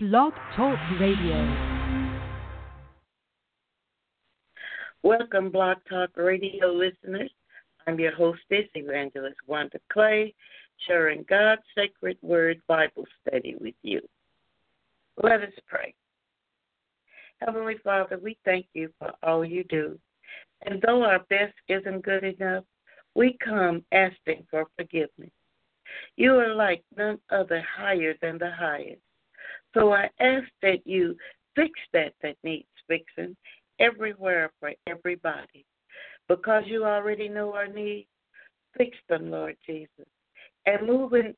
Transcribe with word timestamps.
Blog 0.00 0.32
Talk 0.54 0.78
Radio. 1.00 1.82
Welcome, 5.02 5.50
Blog 5.50 5.78
Talk 5.90 6.10
Radio 6.16 6.68
listeners. 6.68 7.32
I'm 7.84 7.98
your 7.98 8.14
hostess, 8.14 8.68
Evangelist 8.76 9.38
Wanda 9.48 9.80
Clay, 9.92 10.36
sharing 10.86 11.24
God's 11.28 11.62
sacred 11.76 12.16
word 12.22 12.62
Bible 12.68 13.06
study 13.20 13.56
with 13.60 13.74
you. 13.82 14.00
Let 15.20 15.42
us 15.42 15.52
pray. 15.66 15.92
Heavenly 17.40 17.78
Father, 17.82 18.20
we 18.22 18.38
thank 18.44 18.66
you 18.74 18.90
for 19.00 19.10
all 19.24 19.44
you 19.44 19.64
do. 19.64 19.98
And 20.64 20.80
though 20.86 21.02
our 21.02 21.24
best 21.28 21.54
isn't 21.68 22.04
good 22.04 22.22
enough, 22.22 22.62
we 23.16 23.36
come 23.44 23.84
asking 23.90 24.46
for 24.48 24.68
forgiveness. 24.76 25.32
You 26.14 26.36
are 26.36 26.54
like 26.54 26.84
none 26.96 27.18
other 27.30 27.66
higher 27.76 28.14
than 28.22 28.38
the 28.38 28.52
highest. 28.52 29.02
So 29.74 29.92
I 29.92 30.08
ask 30.20 30.46
that 30.62 30.86
you 30.86 31.16
fix 31.54 31.70
that 31.92 32.14
that 32.22 32.36
needs 32.42 32.66
fixing 32.86 33.36
everywhere 33.78 34.50
for 34.60 34.72
everybody. 34.86 35.64
Because 36.28 36.64
you 36.66 36.84
already 36.84 37.28
know 37.28 37.54
our 37.54 37.66
needs, 37.66 38.08
fix 38.76 38.96
them, 39.08 39.30
Lord 39.30 39.56
Jesus. 39.66 40.06
And 40.66 40.86
move 40.86 41.14
in 41.14 41.34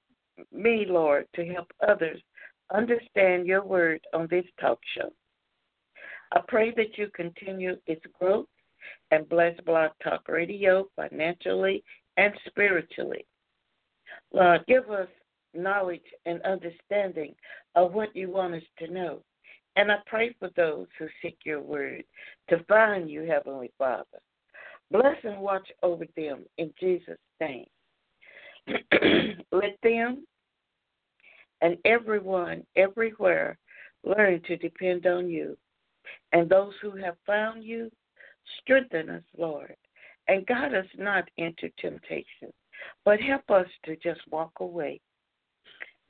me, 0.52 0.84
Lord, 0.88 1.26
to 1.36 1.44
help 1.44 1.70
others 1.86 2.20
understand 2.72 3.46
your 3.46 3.64
word 3.64 4.00
on 4.14 4.26
this 4.30 4.44
talk 4.60 4.78
show. 4.96 5.10
I 6.32 6.40
pray 6.46 6.72
that 6.76 6.96
you 6.96 7.08
continue 7.14 7.76
its 7.86 8.02
growth 8.18 8.46
and 9.10 9.28
bless 9.28 9.58
Blog 9.66 9.90
Talk 10.02 10.28
Radio 10.28 10.88
financially 10.96 11.82
and 12.16 12.32
spiritually. 12.46 13.26
Lord, 14.32 14.64
give 14.66 14.90
us 14.90 15.08
knowledge 15.54 16.04
and 16.26 16.40
understanding 16.42 17.34
of 17.74 17.92
what 17.92 18.14
you 18.14 18.30
want 18.30 18.54
us 18.54 18.62
to 18.78 18.92
know. 18.92 19.20
And 19.76 19.90
I 19.90 19.96
pray 20.06 20.34
for 20.38 20.50
those 20.56 20.86
who 20.98 21.06
seek 21.22 21.38
your 21.44 21.60
word 21.60 22.04
to 22.48 22.64
find 22.64 23.10
you, 23.10 23.22
Heavenly 23.22 23.70
Father. 23.78 24.04
Bless 24.90 25.16
and 25.22 25.40
watch 25.40 25.68
over 25.82 26.04
them 26.16 26.44
in 26.58 26.72
Jesus' 26.78 27.18
name. 27.40 27.66
Let 29.52 29.78
them 29.82 30.26
and 31.62 31.76
everyone, 31.84 32.64
everywhere, 32.76 33.58
learn 34.04 34.40
to 34.46 34.56
depend 34.56 35.06
on 35.06 35.28
you. 35.28 35.56
And 36.32 36.48
those 36.48 36.72
who 36.80 36.96
have 36.96 37.16
found 37.26 37.64
you, 37.64 37.90
strengthen 38.60 39.10
us, 39.10 39.22
Lord, 39.36 39.76
and 40.28 40.46
guide 40.46 40.74
us 40.74 40.86
not 40.96 41.28
into 41.36 41.70
temptation, 41.78 42.52
but 43.04 43.20
help 43.20 43.48
us 43.50 43.66
to 43.84 43.96
just 43.96 44.20
walk 44.30 44.52
away 44.60 45.00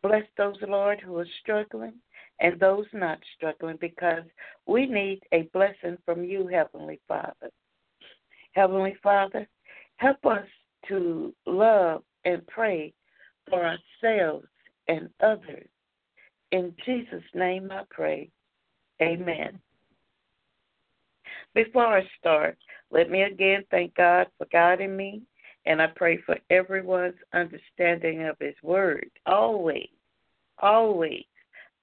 Bless 0.02 0.24
those, 0.36 0.56
Lord, 0.66 1.00
who 1.00 1.18
are 1.18 1.26
struggling 1.42 1.94
and 2.40 2.58
those 2.58 2.86
not 2.92 3.18
struggling 3.36 3.76
because 3.80 4.24
we 4.66 4.86
need 4.86 5.20
a 5.32 5.42
blessing 5.52 5.98
from 6.04 6.24
you, 6.24 6.46
Heavenly 6.46 7.00
Father. 7.06 7.50
Heavenly 8.52 8.96
Father, 9.02 9.46
help 9.96 10.24
us 10.24 10.46
to 10.88 11.34
love 11.46 12.02
and 12.24 12.46
pray 12.46 12.94
for 13.48 13.64
ourselves 13.64 14.46
and 14.88 15.08
others. 15.20 15.68
In 16.52 16.74
Jesus' 16.84 17.22
name 17.34 17.70
I 17.70 17.82
pray. 17.90 18.30
Amen. 19.02 19.58
Before 21.54 21.98
I 21.98 22.02
start, 22.18 22.58
let 22.90 23.10
me 23.10 23.22
again 23.22 23.64
thank 23.70 23.94
God 23.94 24.26
for 24.38 24.46
guiding 24.52 24.96
me 24.96 25.22
and 25.66 25.80
I 25.80 25.88
pray 25.94 26.18
for 26.22 26.36
everyone's 26.50 27.14
understanding 27.32 28.26
of 28.26 28.36
His 28.40 28.54
Word. 28.62 29.10
Always, 29.26 29.88
always. 30.58 31.24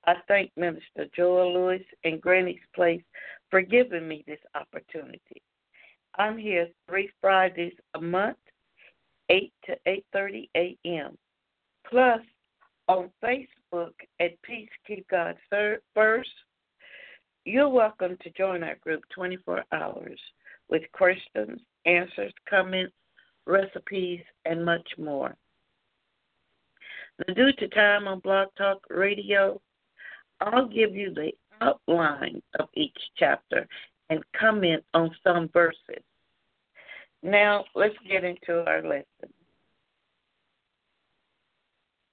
I 0.05 0.15
thank 0.27 0.51
Minister 0.55 1.05
Joel 1.15 1.53
Lewis 1.53 1.81
and 2.03 2.21
Granny's 2.21 2.59
Place 2.73 3.03
for 3.49 3.61
giving 3.61 4.07
me 4.07 4.23
this 4.25 4.39
opportunity. 4.55 5.41
I'm 6.15 6.37
here 6.37 6.67
three 6.87 7.09
Fridays 7.21 7.75
a 7.93 8.01
month, 8.01 8.37
8 9.29 9.51
to 9.65 9.77
8.30 10.15 10.49
a.m. 10.55 11.17
Plus, 11.89 12.21
on 12.87 13.11
Facebook 13.23 13.91
at 14.19 14.41
Peace 14.41 14.69
Keep 14.87 15.09
God 15.09 15.35
First, 15.93 16.29
you're 17.45 17.69
welcome 17.69 18.17
to 18.23 18.29
join 18.31 18.63
our 18.63 18.75
group 18.75 19.03
24 19.13 19.63
hours 19.71 20.19
with 20.69 20.83
questions, 20.93 21.59
answers, 21.85 22.33
comments, 22.49 22.93
recipes, 23.47 24.21
and 24.45 24.63
much 24.63 24.87
more. 24.97 25.35
Now, 27.27 27.33
due 27.33 27.51
to 27.53 27.67
time 27.69 28.07
on 28.07 28.19
Blog 28.19 28.49
Talk 28.57 28.85
Radio, 28.89 29.59
I'll 30.41 30.67
give 30.67 30.95
you 30.95 31.13
the 31.13 31.31
outline 31.61 32.41
of 32.59 32.69
each 32.75 32.97
chapter 33.17 33.67
and 34.09 34.23
comment 34.39 34.83
on 34.93 35.09
some 35.23 35.49
verses. 35.49 36.03
Now, 37.23 37.65
let's 37.75 37.95
get 38.07 38.23
into 38.23 38.63
our 38.67 38.83
lesson. 38.83 39.33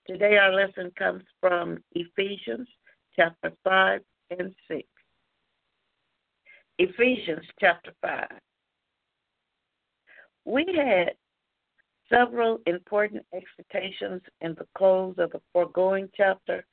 Today, 0.07 0.37
our 0.37 0.53
lesson 0.53 0.91
comes 0.99 1.23
from 1.41 1.83
Ephesians 1.93 2.69
chapter 3.17 3.53
5 3.63 4.01
and 4.39 4.55
6. 4.69 4.83
Ephesians 6.79 7.45
chapter 7.61 7.93
5. 8.03 8.27
We 10.45 10.67
had 10.77 11.13
several 12.09 12.59
important 12.67 13.25
exhortations 13.33 14.23
in 14.41 14.55
the 14.55 14.67
close 14.77 15.15
of 15.19 15.31
the 15.33 15.41
foregoing 15.53 16.09
chapter, 16.17 16.65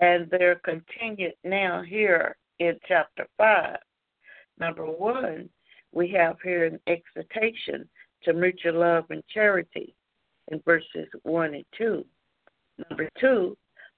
and 0.00 0.28
they're 0.30 0.60
continued 0.64 1.34
now 1.44 1.82
here 1.82 2.36
in 2.58 2.78
chapter 2.86 3.26
5. 3.38 3.76
Number 4.58 4.84
one, 4.84 5.48
we 5.92 6.08
have 6.10 6.36
here 6.42 6.66
an 6.66 6.80
exhortation 6.86 7.88
to 8.22 8.32
mutual 8.32 8.80
love 8.80 9.04
and 9.10 9.22
charity 9.32 9.94
in 10.50 10.60
verses 10.64 11.08
1 11.22 11.54
and 11.54 11.64
2. 11.76 12.04
Number 12.90 13.08
two, 13.20 13.56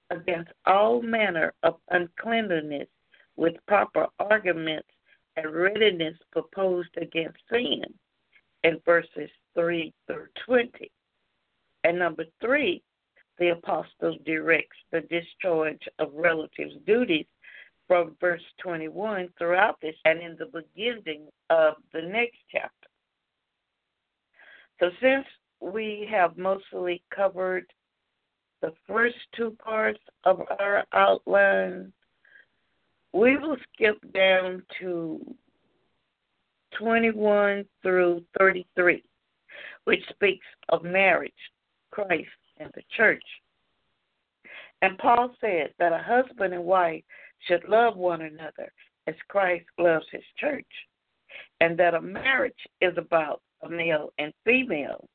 against 0.09 0.51
all 0.65 1.01
manner 1.01 1.53
of 1.63 1.75
uncleanliness 1.89 2.87
with 3.35 3.55
proper 3.67 4.07
arguments 4.19 4.87
and 5.35 5.53
readiness 5.53 6.15
proposed 6.31 6.89
against 6.97 7.37
sin 7.51 7.83
in 8.63 8.79
verses 8.85 9.29
3 9.57 9.93
through 10.05 10.27
20. 10.45 10.91
And 11.83 11.99
number 11.99 12.25
three, 12.41 12.83
the 13.39 13.49
apostle 13.49 14.17
directs 14.25 14.77
the 14.91 15.01
discharge 15.01 15.81
of 15.99 16.13
relatives' 16.13 16.75
duties 16.85 17.25
from 17.87 18.15
verse 18.19 18.41
21 18.61 19.29
throughout 19.37 19.79
this 19.81 19.95
and 20.05 20.21
in 20.21 20.35
the 20.37 20.45
beginning 20.45 21.27
of 21.49 21.75
the 21.93 22.01
next 22.01 22.37
chapter. 22.51 22.71
So, 24.79 24.89
since 25.01 25.25
we 25.59 26.07
have 26.11 26.37
mostly 26.37 27.01
covered 27.15 27.65
the 28.61 28.73
first 28.87 29.15
two 29.35 29.55
parts 29.63 29.99
of 30.23 30.41
our 30.59 30.83
outline, 30.93 31.93
we 33.13 33.37
will 33.37 33.57
skip 33.73 33.97
down 34.13 34.63
to 34.79 35.19
21 36.77 37.65
through 37.81 38.23
33 38.37 39.03
which 39.87 40.03
speaks 40.09 40.45
of 40.67 40.83
marriage, 40.83 41.31
Christ, 41.91 42.27
and 42.57 42.69
the 42.75 42.81
church. 42.97 43.23
And 44.81 44.97
Paul 44.97 45.33
said 45.39 45.69
that 45.79 45.93
a 45.93 45.97
husband 45.97 46.53
and 46.53 46.65
wife 46.65 47.05
should 47.47 47.63
love 47.69 47.95
one 47.95 48.23
another 48.23 48.69
as 49.07 49.15
Christ 49.29 49.63
loves 49.79 50.05
his 50.11 50.25
church, 50.37 50.67
and 51.61 51.79
that 51.79 51.93
a 51.93 52.01
marriage 52.01 52.67
is 52.81 52.97
about 52.97 53.41
a 53.63 53.69
male 53.69 54.09
and 54.17 54.33
female 54.43 55.07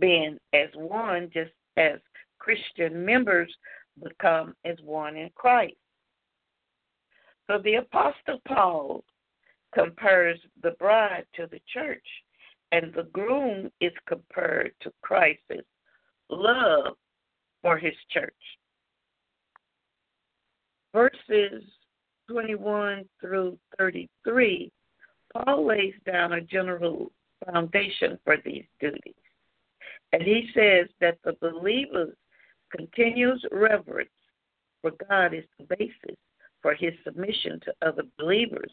being 0.00 0.38
as 0.52 0.70
one, 0.74 1.30
just 1.32 1.52
as 1.76 2.00
Christian 2.40 3.06
members 3.06 3.54
become 4.02 4.56
as 4.64 4.76
one 4.82 5.16
in 5.16 5.30
Christ. 5.36 5.76
So 7.46 7.58
the 7.62 7.76
Apostle 7.76 8.40
Paul 8.48 9.04
compares 9.72 10.40
the 10.64 10.72
bride 10.80 11.26
to 11.36 11.46
the 11.46 11.60
church 11.72 12.02
and 12.72 12.92
the 12.94 13.04
groom 13.12 13.70
is 13.80 13.92
compared 14.06 14.72
to 14.82 14.92
Christ's 15.02 15.66
love 16.30 16.94
for 17.62 17.78
his 17.78 17.94
church. 18.10 18.32
Verses 20.92 21.62
21 22.28 23.04
through 23.20 23.58
33, 23.78 24.72
Paul 25.32 25.66
lays 25.66 25.94
down 26.04 26.32
a 26.32 26.40
general 26.40 27.12
foundation 27.44 28.18
for 28.24 28.36
these 28.44 28.64
duties. 28.80 29.14
And 30.12 30.22
he 30.22 30.48
says 30.54 30.88
that 31.00 31.18
the 31.24 31.34
believer's 31.40 32.16
continuous 32.74 33.40
reverence 33.52 34.08
for 34.80 34.92
God 35.08 35.34
is 35.34 35.44
the 35.58 35.76
basis 35.76 36.16
for 36.62 36.74
his 36.74 36.92
submission 37.04 37.60
to 37.60 37.74
other 37.86 38.02
believers, 38.18 38.70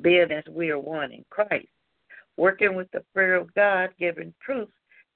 being 0.00 0.30
as 0.30 0.44
we 0.48 0.70
are 0.70 0.78
one 0.78 1.12
in 1.12 1.24
Christ 1.30 1.66
working 2.36 2.74
with 2.74 2.90
the 2.92 3.04
fear 3.14 3.34
of 3.34 3.52
God, 3.54 3.90
giving 3.98 4.34
proof 4.40 4.68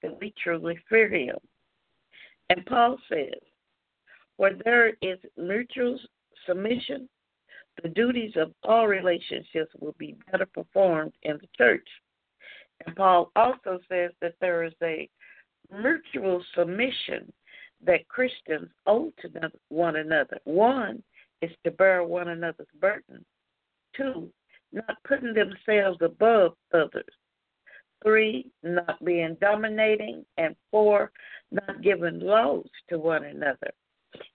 that 0.03 0.19
we 0.21 0.33
truly 0.43 0.79
fear 0.89 1.09
Him. 1.09 1.37
And 2.51 2.65
Paul 2.67 2.99
says, 3.09 3.41
where 4.37 4.57
there 4.65 4.91
is 5.03 5.19
mutual 5.37 5.99
submission, 6.47 7.09
the 7.83 7.89
duties 7.89 8.33
of 8.37 8.53
all 8.63 8.87
relationships 8.87 9.73
will 9.81 9.95
be 9.99 10.17
better 10.31 10.47
performed 10.47 11.13
in 11.23 11.39
the 11.41 11.49
church. 11.57 11.87
And 12.87 12.95
Paul 12.95 13.31
also 13.37 13.81
says 13.89 14.13
that 14.23 14.35
there 14.41 14.65
is 14.65 14.73
a 14.83 15.09
mutual 15.71 16.43
submission 16.57 17.33
that 17.85 18.09
Christians 18.09 18.71
owe 18.87 19.13
to 19.21 19.51
one 19.69 19.97
another. 19.97 20.39
One 20.45 21.03
is 21.43 21.51
to 21.65 21.71
bear 21.71 22.03
one 22.03 22.29
another's 22.29 22.67
burden. 22.81 23.25
Two, 23.97 24.31
not 24.73 24.97
putting 25.07 25.35
themselves 25.35 25.99
above 26.03 26.53
others. 26.73 27.05
Three, 28.03 28.51
not 28.63 29.05
being 29.05 29.37
dominating. 29.41 30.25
And 30.37 30.55
four, 30.71 31.11
not 31.51 31.83
giving 31.83 32.21
laws 32.21 32.69
to 32.89 32.99
one 32.99 33.25
another. 33.25 33.73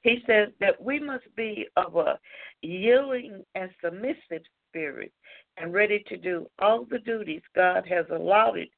He 0.01 0.19
says 0.27 0.49
that 0.59 0.81
we 0.81 0.99
must 0.99 1.23
be 1.35 1.67
of 1.75 1.95
a 1.95 2.19
yielding 2.61 3.43
and 3.55 3.69
submissive 3.83 4.43
spirit 4.69 5.11
and 5.57 5.73
ready 5.73 6.03
to 6.07 6.17
do 6.17 6.47
all 6.59 6.85
the 6.85 6.99
duties 6.99 7.41
God 7.55 7.85
has 7.87 8.05
allotted 8.11 8.69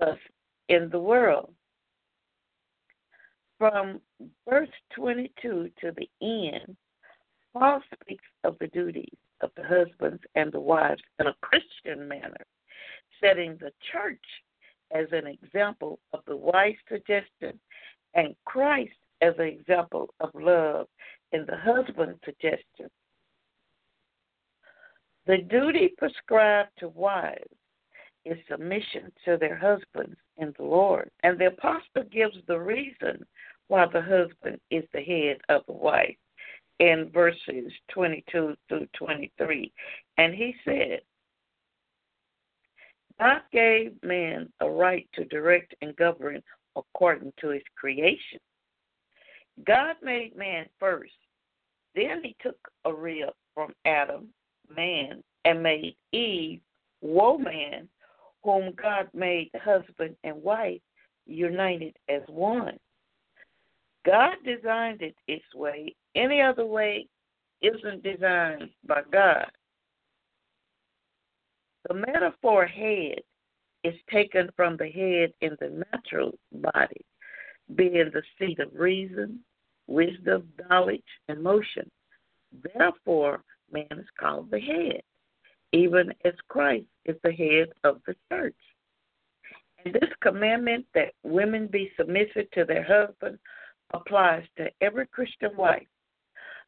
us 0.00 0.18
in 0.68 0.88
the 0.90 0.98
world. 0.98 1.52
From 3.58 4.00
verse 4.48 4.68
22 4.96 5.70
to 5.80 5.92
the 5.96 6.08
end, 6.20 6.76
Paul 7.54 7.80
speaks 8.02 8.24
of 8.42 8.56
the 8.58 8.66
duties 8.66 9.16
of 9.40 9.50
the 9.56 9.62
husbands 9.62 10.22
and 10.34 10.50
the 10.50 10.60
wives 10.60 11.02
in 11.20 11.28
a 11.28 11.36
Christian 11.40 12.08
manner, 12.08 12.44
setting 13.20 13.56
the 13.60 13.72
church 13.92 14.24
as 14.90 15.06
an 15.12 15.28
example 15.28 16.00
of 16.12 16.20
the 16.26 16.36
wife's 16.36 16.80
suggestion 16.88 17.58
and 18.14 18.34
Christ 18.44 18.96
as 19.22 19.34
an 19.38 19.46
example 19.46 20.12
of 20.20 20.30
love 20.34 20.88
in 21.32 21.46
the 21.46 21.56
husband's 21.56 22.18
suggestion. 22.24 22.90
The 25.26 25.38
duty 25.38 25.94
prescribed 25.96 26.70
to 26.80 26.88
wives 26.88 27.38
is 28.24 28.36
submission 28.50 29.12
to 29.24 29.36
their 29.36 29.56
husbands 29.56 30.16
in 30.38 30.52
the 30.58 30.64
Lord. 30.64 31.10
And 31.22 31.38
the 31.38 31.46
apostle 31.46 32.02
gives 32.10 32.36
the 32.46 32.58
reason 32.58 33.24
why 33.68 33.86
the 33.86 34.02
husband 34.02 34.60
is 34.70 34.84
the 34.92 35.02
head 35.02 35.38
of 35.48 35.62
the 35.66 35.72
wife 35.72 36.16
in 36.80 37.10
verses 37.12 37.72
22 37.92 38.54
through 38.68 38.86
23. 38.96 39.72
And 40.18 40.34
he 40.34 40.54
said, 40.64 41.00
God 43.18 43.42
gave 43.52 43.92
man 44.02 44.52
a 44.60 44.68
right 44.68 45.08
to 45.14 45.24
direct 45.26 45.74
and 45.82 45.94
govern 45.96 46.42
according 46.76 47.32
to 47.40 47.50
his 47.50 47.62
creation. 47.76 48.40
God 49.66 49.96
made 50.02 50.36
man 50.36 50.66
first. 50.80 51.12
Then 51.94 52.22
he 52.24 52.34
took 52.42 52.56
a 52.84 52.92
rib 52.92 53.30
from 53.54 53.72
Adam, 53.84 54.28
man, 54.74 55.22
and 55.44 55.62
made 55.62 55.94
Eve, 56.10 56.60
woman, 57.00 57.88
whom 58.42 58.72
God 58.72 59.08
made 59.14 59.50
husband 59.54 60.16
and 60.24 60.42
wife, 60.42 60.80
united 61.26 61.96
as 62.08 62.22
one. 62.26 62.78
God 64.04 64.34
designed 64.44 65.02
it 65.02 65.16
its 65.26 65.44
way. 65.54 65.94
Any 66.14 66.40
other 66.40 66.66
way 66.66 67.06
isn't 67.62 68.02
designed 68.02 68.70
by 68.86 69.02
God. 69.10 69.50
The 71.88 71.94
metaphor 71.94 72.66
head 72.66 73.20
is 73.82 73.94
taken 74.10 74.48
from 74.56 74.76
the 74.76 74.88
head 74.88 75.32
in 75.40 75.56
the 75.60 75.84
natural 75.92 76.32
body, 76.52 77.04
being 77.74 78.10
the 78.12 78.22
seat 78.38 78.58
of 78.58 78.68
reason, 78.74 79.40
wisdom, 79.86 80.48
knowledge, 80.70 81.02
and 81.28 81.42
motion. 81.42 81.90
Therefore, 82.74 83.42
man 83.70 83.86
is 83.90 84.06
called 84.18 84.50
the 84.50 84.60
head, 84.60 85.02
even 85.72 86.12
as 86.24 86.34
Christ 86.48 86.86
is 87.04 87.16
the 87.22 87.32
head 87.32 87.68
of 87.84 88.00
the 88.06 88.14
church. 88.30 88.54
And 89.84 89.94
this 89.94 90.10
commandment 90.22 90.86
that 90.94 91.12
women 91.22 91.66
be 91.66 91.92
submissive 91.98 92.50
to 92.52 92.64
their 92.64 92.82
husbands 92.82 93.40
applies 93.92 94.44
to 94.56 94.70
every 94.80 95.06
Christian 95.06 95.56
wife, 95.56 95.86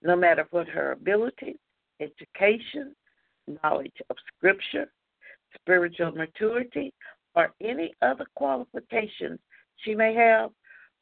no 0.03 0.17
matter 0.17 0.47
what 0.51 0.69
her 0.69 0.93
ability, 0.93 1.57
education, 2.01 2.95
knowledge 3.63 3.97
of 4.11 4.17
Scripture, 4.37 4.91
spiritual 5.55 6.13
maturity, 6.13 6.93
or 7.35 7.53
any 7.61 7.95
other 8.03 8.27
qualifications 8.35 9.39
she 9.77 9.95
may 9.95 10.15
have. 10.15 10.51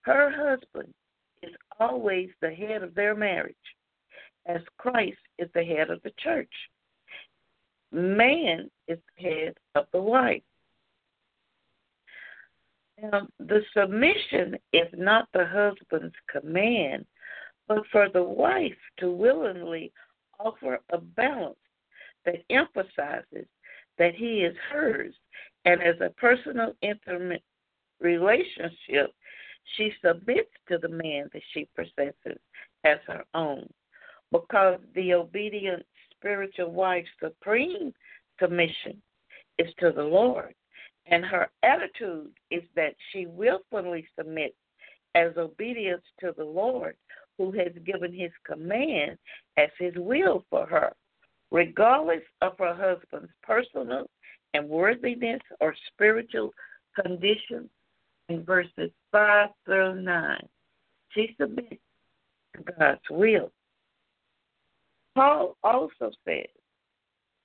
Her 0.03 0.31
husband 0.31 0.93
is 1.43 1.55
always 1.79 2.29
the 2.41 2.51
head 2.51 2.83
of 2.83 2.95
their 2.95 3.15
marriage, 3.15 3.55
as 4.47 4.61
Christ 4.79 5.19
is 5.39 5.49
the 5.55 5.65
head 5.65 5.91
of 5.91 6.03
the 6.03 6.13
church. 6.19 6.53
Man 7.93 8.71
is 8.89 8.99
the 9.17 9.23
head 9.23 9.55
of 9.75 9.87
the 9.93 10.01
wife. 10.01 10.43
Now, 13.01 13.27
the 13.39 13.63
submission 13.77 14.57
is 14.73 14.89
not 14.95 15.29
the 15.33 15.47
husband's 15.47 16.15
command, 16.31 17.07
but 17.67 17.85
for 17.91 18.09
the 18.09 18.23
wife 18.23 18.77
to 18.99 19.11
willingly 19.11 19.93
offer 20.39 20.81
a 20.91 20.99
balance 20.99 21.57
that 22.25 22.45
emphasizes 22.51 23.47
that 23.99 24.15
he 24.15 24.41
is 24.45 24.57
hers, 24.71 25.15
and 25.65 25.83
as 25.83 26.01
a 26.01 26.11
personal, 26.11 26.75
intimate 26.83 27.43
relationship, 28.01 29.13
she 29.77 29.93
submits 30.05 30.51
to 30.69 30.79
the 30.79 30.89
man 30.89 31.29
that 31.33 31.43
she 31.53 31.69
possesses 31.75 32.39
as 32.85 32.99
her 33.07 33.25
own, 33.35 33.69
because 34.31 34.79
the 34.95 35.15
obedient 35.15 35.85
spiritual 36.11 36.71
wife's 36.71 37.09
supreme 37.21 37.93
submission 38.41 39.01
is 39.59 39.73
to 39.79 39.91
the 39.93 40.03
Lord 40.03 40.55
and 41.07 41.25
her 41.25 41.49
attitude 41.63 42.31
is 42.51 42.63
that 42.77 42.95
she 43.13 43.27
willfully 43.27 44.07
submits 44.17 44.57
as 45.15 45.37
obedience 45.37 46.03
to 46.21 46.33
the 46.37 46.45
Lord, 46.45 46.97
who 47.39 47.53
has 47.53 47.73
given 47.85 48.13
his 48.13 48.31
command 48.47 49.19
as 49.57 49.69
his 49.79 49.95
will 49.97 50.45
for 50.51 50.67
her, 50.67 50.93
regardless 51.51 52.23
of 52.41 52.59
her 52.59 52.75
husband's 52.75 53.33
personal 53.43 54.09
and 54.55 54.69
worthiness 54.69 55.41
or 55.61 55.75
spiritual 55.93 56.53
condition. 57.01 57.69
In 58.31 58.43
verses 58.43 58.91
5 59.13 59.51
through 59.67 60.01
9, 60.01 60.49
she 61.11 61.35
submits 61.39 61.77
to 62.57 62.63
God's 62.79 63.01
will. 63.11 63.53
Paul 65.15 65.57
also 65.63 66.11
says 66.27 66.47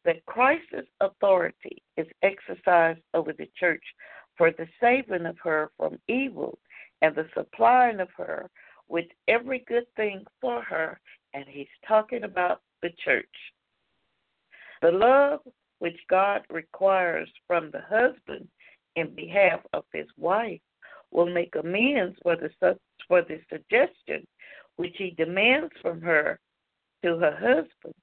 that 0.10 0.26
Christ's 0.26 0.90
authority 1.02 1.84
is 1.96 2.08
exercised 2.24 3.00
over 3.14 3.32
the 3.32 3.48
church 3.60 3.84
for 4.40 4.50
the 4.50 4.66
saving 4.82 5.28
of 5.28 5.38
her 5.44 5.70
from 5.78 6.00
evil 6.08 6.58
and 7.04 7.14
the 7.14 7.28
supplying 7.38 8.00
of 8.00 8.08
her 8.18 8.50
with 8.88 9.06
every 9.28 9.64
good 9.68 9.86
thing 9.96 10.26
for 10.42 10.64
her, 10.64 11.00
and 11.36 11.46
he's 11.48 11.68
talking 11.88 12.24
about 12.24 12.62
the 12.82 12.90
church. 13.06 13.24
The 14.82 14.90
love 14.90 15.42
which 15.78 16.00
God 16.10 16.42
requires 16.50 17.30
from 17.46 17.70
the 17.70 17.84
husband 17.88 18.48
in 18.96 19.14
behalf 19.14 19.60
of 19.74 19.84
his 19.94 20.08
wife 20.18 20.62
will 21.12 21.32
make 21.32 21.54
amends 21.54 22.18
for 22.24 22.36
the 22.36 22.50
for 23.08 23.22
the 23.22 23.40
suggestion 23.48 24.26
which 24.78 24.96
he 24.98 25.12
demands 25.12 25.72
from 25.84 26.02
her 26.02 26.40
to 27.04 27.20
her 27.20 27.36
husband 27.36 27.94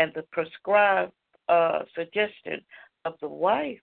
and 0.00 0.10
the 0.16 0.24
prescribed 0.32 1.12
uh, 1.48 1.80
suggestion 1.94 2.60
of 3.04 3.14
the 3.20 3.28
wife 3.28 3.80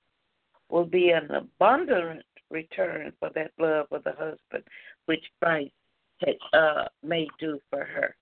will 0.69 0.85
be 0.85 1.09
an 1.09 1.29
abundant 1.31 2.23
return 2.49 3.11
for 3.19 3.29
that 3.35 3.51
love 3.59 3.87
of 3.91 4.03
the 4.03 4.11
husband 4.11 4.63
which 5.05 5.23
Christ 5.41 5.71
had 6.21 6.35
uh, 6.53 6.85
made 7.03 7.29
do 7.39 7.59
for 7.69 7.83
her. 7.83 8.15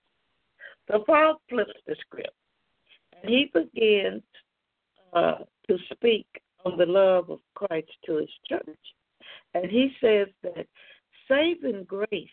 So 0.89 1.03
Paul 1.06 1.41
flips 1.50 1.72
the 1.86 1.96
script 2.01 2.29
and 3.22 3.29
he 3.29 3.51
begins 3.53 4.24
uh, 5.13 5.39
to 5.67 5.77
speak 5.94 6.27
on 6.65 6.77
the 6.77 6.86
love 6.86 7.29
of 7.29 7.39
Christ 7.56 7.91
to 8.06 8.17
his 8.17 8.29
church. 8.48 8.79
And 9.53 9.70
he 9.70 9.91
says 10.01 10.27
that 10.44 10.67
saving 11.27 11.86
grace 11.86 12.29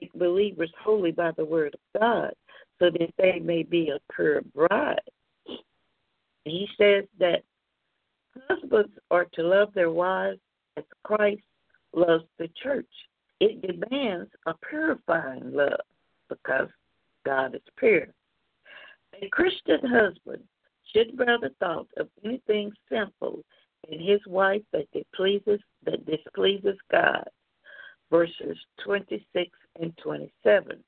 make 0.00 0.12
believers 0.14 0.72
holy 0.82 1.12
by 1.12 1.30
the 1.32 1.44
word 1.44 1.74
of 1.74 2.00
God 2.00 2.32
so 2.78 2.90
that 2.90 3.12
they 3.18 3.38
may 3.38 3.62
be 3.62 3.90
a 3.90 4.14
pure 4.14 4.42
bride 4.54 5.00
he 6.46 6.68
says 6.78 7.04
that 7.18 7.42
husbands 8.48 8.92
are 9.10 9.26
to 9.34 9.42
love 9.42 9.72
their 9.74 9.90
wives 9.90 10.38
as 10.76 10.84
Christ 11.04 11.42
loves 11.94 12.24
the 12.38 12.48
church. 12.62 12.86
It 13.40 13.62
demands 13.62 14.30
a 14.46 14.54
purifying 14.54 15.52
love 15.52 15.80
because 16.28 16.68
God 17.24 17.54
is 17.54 17.62
pure. 17.78 18.06
A 19.22 19.28
Christian 19.30 19.80
husband 19.82 20.42
should 20.92 21.16
bear 21.16 21.38
the 21.40 21.50
thought 21.58 21.88
of 21.96 22.08
anything 22.24 22.72
sinful 22.88 23.42
in 23.88 24.00
his 24.00 24.20
wife 24.26 24.62
that 24.72 24.90
displeases 24.92 25.60
that 25.84 26.04
displeases 26.06 26.76
God. 26.90 27.24
Verses 28.10 28.56
twenty 28.84 29.26
six 29.32 29.50
and 29.80 29.96
twenty 29.96 30.32
seven. 30.42 30.82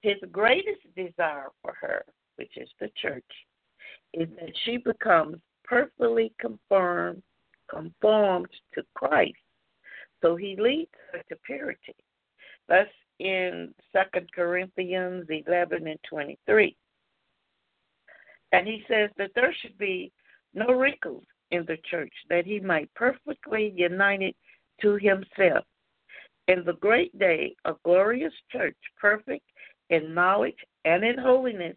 His 0.00 0.16
greatest 0.32 0.82
desire 0.96 1.48
for 1.62 1.74
her 1.80 2.04
which 2.36 2.56
is 2.56 2.68
the 2.80 2.90
church, 3.00 3.24
is 4.14 4.28
that 4.40 4.52
she 4.64 4.76
becomes 4.78 5.36
perfectly 5.64 6.32
conformed, 6.40 7.22
conformed 7.70 8.48
to 8.74 8.82
Christ. 8.94 9.34
So 10.20 10.36
he 10.36 10.56
leads 10.58 10.90
her 11.12 11.22
to 11.28 11.36
purity. 11.44 11.94
That's 12.68 12.90
in 13.18 13.74
Second 13.92 14.28
Corinthians 14.34 15.26
11 15.28 15.86
and 15.86 15.98
23. 16.08 16.76
And 18.52 18.66
he 18.66 18.84
says 18.88 19.10
that 19.16 19.30
there 19.34 19.54
should 19.60 19.76
be 19.78 20.12
no 20.54 20.66
wrinkles 20.72 21.24
in 21.50 21.64
the 21.66 21.78
church, 21.90 22.12
that 22.28 22.46
he 22.46 22.60
might 22.60 22.92
perfectly 22.94 23.72
unite 23.76 24.22
it 24.22 24.36
to 24.80 24.96
himself. 24.96 25.64
In 26.48 26.64
the 26.64 26.74
great 26.74 27.16
day, 27.18 27.54
a 27.64 27.74
glorious 27.84 28.32
church, 28.50 28.76
perfect 29.00 29.44
in 29.90 30.14
knowledge 30.14 30.56
and 30.84 31.04
in 31.04 31.18
holiness, 31.18 31.76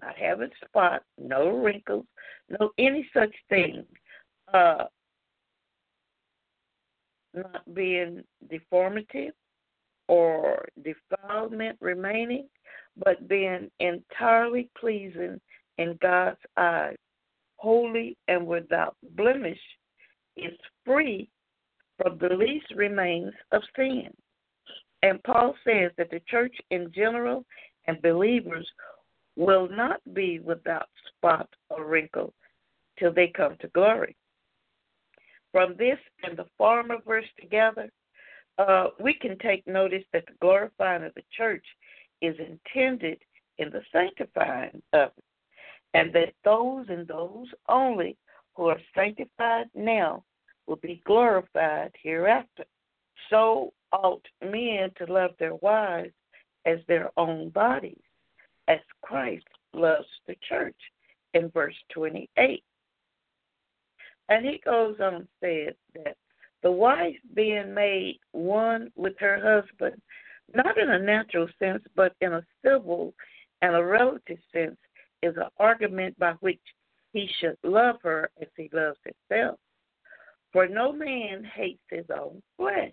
not 0.00 0.16
having 0.16 0.50
spots, 0.64 1.04
no 1.18 1.48
wrinkles, 1.50 2.06
no 2.48 2.70
any 2.78 3.08
such 3.14 3.34
thing, 3.48 3.84
uh, 4.52 4.84
not 7.34 7.74
being 7.74 8.22
deformity 8.50 9.30
or 10.08 10.66
defilement 10.84 11.76
remaining, 11.80 12.48
but 12.96 13.28
being 13.28 13.70
entirely 13.80 14.68
pleasing 14.78 15.40
in 15.78 15.98
God's 16.00 16.38
eyes, 16.56 16.96
holy 17.56 18.16
and 18.28 18.46
without 18.46 18.96
blemish, 19.16 19.58
is 20.36 20.52
free 20.84 21.28
from 21.98 22.18
the 22.18 22.34
least 22.34 22.66
remains 22.74 23.32
of 23.52 23.62
sin. 23.74 24.08
And 25.02 25.22
Paul 25.24 25.54
says 25.64 25.92
that 25.98 26.10
the 26.10 26.20
church 26.28 26.54
in 26.70 26.90
general 26.94 27.44
and 27.86 28.00
believers 28.02 28.66
will 29.36 29.68
not 29.68 30.00
be 30.14 30.40
without 30.40 30.88
spot 31.08 31.48
or 31.70 31.84
wrinkle 31.84 32.32
till 32.98 33.12
they 33.12 33.28
come 33.28 33.56
to 33.60 33.68
glory. 33.68 34.16
From 35.52 35.76
this 35.78 35.98
and 36.22 36.36
the 36.36 36.46
former 36.58 36.96
verse 37.06 37.26
together, 37.38 37.90
uh, 38.58 38.88
we 38.98 39.14
can 39.14 39.38
take 39.38 39.66
notice 39.66 40.04
that 40.12 40.24
the 40.26 40.32
glorifying 40.40 41.04
of 41.04 41.12
the 41.14 41.22
church 41.36 41.64
is 42.22 42.34
intended 42.38 43.18
in 43.58 43.70
the 43.70 43.82
sanctifying 43.92 44.82
of 44.92 45.10
it, 45.16 45.24
and 45.94 46.12
that 46.14 46.32
those 46.44 46.86
and 46.88 47.06
those 47.06 47.46
only 47.68 48.16
who 48.54 48.66
are 48.66 48.80
sanctified 48.94 49.66
now 49.74 50.24
will 50.66 50.76
be 50.76 51.02
glorified 51.04 51.92
hereafter. 52.02 52.64
So 53.30 53.72
ought 53.92 54.26
men 54.42 54.90
to 54.96 55.12
love 55.12 55.32
their 55.38 55.54
wives 55.56 56.12
as 56.64 56.78
their 56.88 57.10
own 57.16 57.50
bodies, 57.50 58.02
as 58.68 58.80
Christ 59.02 59.46
loves 59.72 60.06
the 60.26 60.36
church 60.48 60.76
in 61.34 61.50
verse 61.50 61.74
28. 61.92 62.62
And 64.28 64.44
he 64.44 64.60
goes 64.64 64.96
on 65.00 65.14
and 65.14 65.28
says 65.40 65.74
that 65.94 66.16
the 66.62 66.70
wife 66.70 67.16
being 67.34 67.74
made 67.74 68.18
one 68.32 68.90
with 68.96 69.14
her 69.20 69.38
husband, 69.40 70.00
not 70.54 70.78
in 70.78 70.90
a 70.90 70.98
natural 70.98 71.48
sense, 71.58 71.84
but 71.94 72.12
in 72.20 72.32
a 72.32 72.46
civil 72.64 73.14
and 73.62 73.76
a 73.76 73.84
relative 73.84 74.38
sense, 74.52 74.76
is 75.22 75.36
an 75.36 75.48
argument 75.58 76.18
by 76.18 76.32
which 76.40 76.60
he 77.12 77.28
should 77.38 77.56
love 77.62 77.96
her 78.02 78.30
as 78.40 78.48
he 78.56 78.68
loves 78.72 78.98
himself. 79.04 79.58
For 80.52 80.66
no 80.66 80.92
man 80.92 81.44
hates 81.44 81.82
his 81.88 82.06
own 82.14 82.42
flesh. 82.56 82.92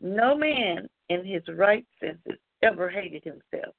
No 0.00 0.36
man 0.36 0.88
in 1.08 1.24
his 1.24 1.42
right 1.56 1.86
senses 2.00 2.38
ever 2.62 2.88
hated 2.88 3.24
himself. 3.24 3.74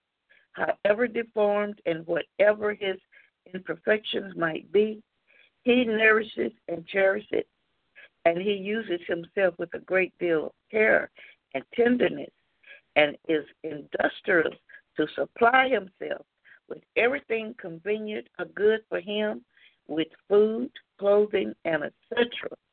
However 0.53 1.07
deformed 1.07 1.81
and 1.85 2.05
whatever 2.05 2.73
his 2.73 2.97
imperfections 3.53 4.35
might 4.35 4.71
be, 4.71 5.01
he 5.63 5.85
nourishes 5.85 6.51
and 6.67 6.85
cherishes 6.87 7.27
it, 7.31 7.47
and 8.25 8.37
he 8.37 8.53
uses 8.53 8.99
himself 9.07 9.55
with 9.57 9.73
a 9.73 9.79
great 9.79 10.17
deal 10.19 10.47
of 10.47 10.51
care 10.71 11.09
and 11.53 11.63
tenderness, 11.75 12.31
and 12.95 13.17
is 13.27 13.45
industrious 13.63 14.55
to 14.97 15.07
supply 15.15 15.69
himself 15.69 16.25
with 16.69 16.83
everything 16.95 17.55
convenient 17.59 18.27
or 18.39 18.45
good 18.45 18.81
for 18.89 18.99
him, 18.99 19.43
with 19.87 20.07
food, 20.29 20.71
clothing, 20.99 21.53
and 21.65 21.83
etc. 21.83 22.27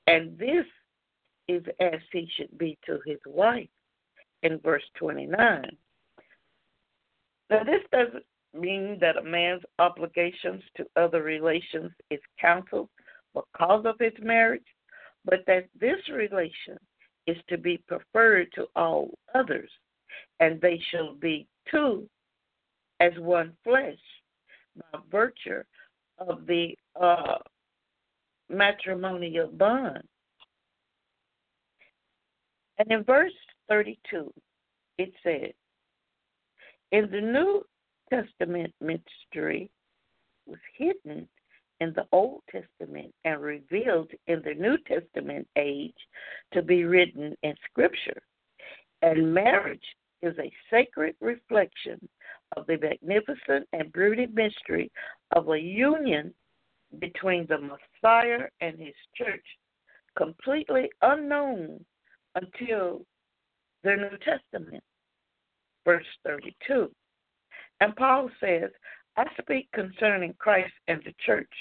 And 0.06 0.38
this 0.38 0.66
is 1.48 1.62
as 1.80 2.00
he 2.12 2.28
should 2.36 2.56
be 2.58 2.78
to 2.86 3.00
his 3.04 3.18
wife 3.26 3.68
in 4.42 4.58
verse 4.58 4.84
29. 4.94 5.76
Now, 7.50 7.64
this 7.64 7.82
doesn't 7.90 8.24
mean 8.54 8.98
that 9.00 9.16
a 9.16 9.22
man's 9.22 9.62
obligations 9.78 10.62
to 10.76 10.86
other 10.96 11.22
relations 11.22 11.90
is 12.10 12.20
canceled 12.40 12.88
because 13.34 13.84
of 13.84 13.96
his 13.98 14.12
marriage, 14.22 14.62
but 15.24 15.40
that 15.46 15.68
this 15.78 15.98
relation 16.12 16.78
is 17.26 17.36
to 17.48 17.58
be 17.58 17.82
preferred 17.88 18.48
to 18.54 18.66
all 18.76 19.10
others, 19.34 19.70
and 20.38 20.60
they 20.60 20.80
shall 20.90 21.14
be 21.14 21.46
two 21.70 22.08
as 23.00 23.12
one 23.18 23.52
flesh 23.64 23.98
by 24.92 24.98
virtue 25.10 25.62
of 26.18 26.46
the 26.46 26.74
uh, 27.00 27.38
matrimonial 28.48 29.48
bond. 29.48 30.02
And 32.78 32.90
in 32.90 33.04
verse 33.04 33.32
32, 33.68 34.32
it 34.98 35.12
says, 35.22 35.52
In 36.92 37.08
the 37.10 37.20
New 37.20 37.64
Testament 38.10 38.74
mystery 38.80 39.70
was 40.46 40.58
hidden 40.76 41.28
in 41.80 41.92
the 41.94 42.06
Old 42.12 42.42
Testament 42.50 43.14
and 43.24 43.40
revealed 43.40 44.10
in 44.26 44.42
the 44.42 44.54
New 44.54 44.76
Testament 44.86 45.46
age 45.56 45.94
to 46.52 46.62
be 46.62 46.84
written 46.84 47.36
in 47.42 47.54
Scripture. 47.70 48.20
And 49.02 49.32
marriage 49.32 49.84
is 50.20 50.36
a 50.38 50.52
sacred 50.68 51.14
reflection 51.20 52.08
of 52.56 52.66
the 52.66 52.76
magnificent 52.76 53.68
and 53.72 53.92
brooding 53.92 54.34
mystery 54.34 54.90
of 55.36 55.48
a 55.48 55.58
union 55.58 56.34
between 56.98 57.46
the 57.46 57.58
Messiah 57.58 58.48
and 58.60 58.78
his 58.78 58.94
church, 59.16 59.44
completely 60.16 60.90
unknown 61.02 61.84
until 62.34 63.02
the 63.84 63.96
New 63.96 64.18
Testament. 64.24 64.82
Verse 65.90 66.06
32. 66.24 66.88
And 67.80 67.96
Paul 67.96 68.30
says, 68.38 68.70
I 69.16 69.24
speak 69.40 69.68
concerning 69.74 70.34
Christ 70.38 70.72
and 70.86 71.00
the 71.04 71.12
church. 71.26 71.52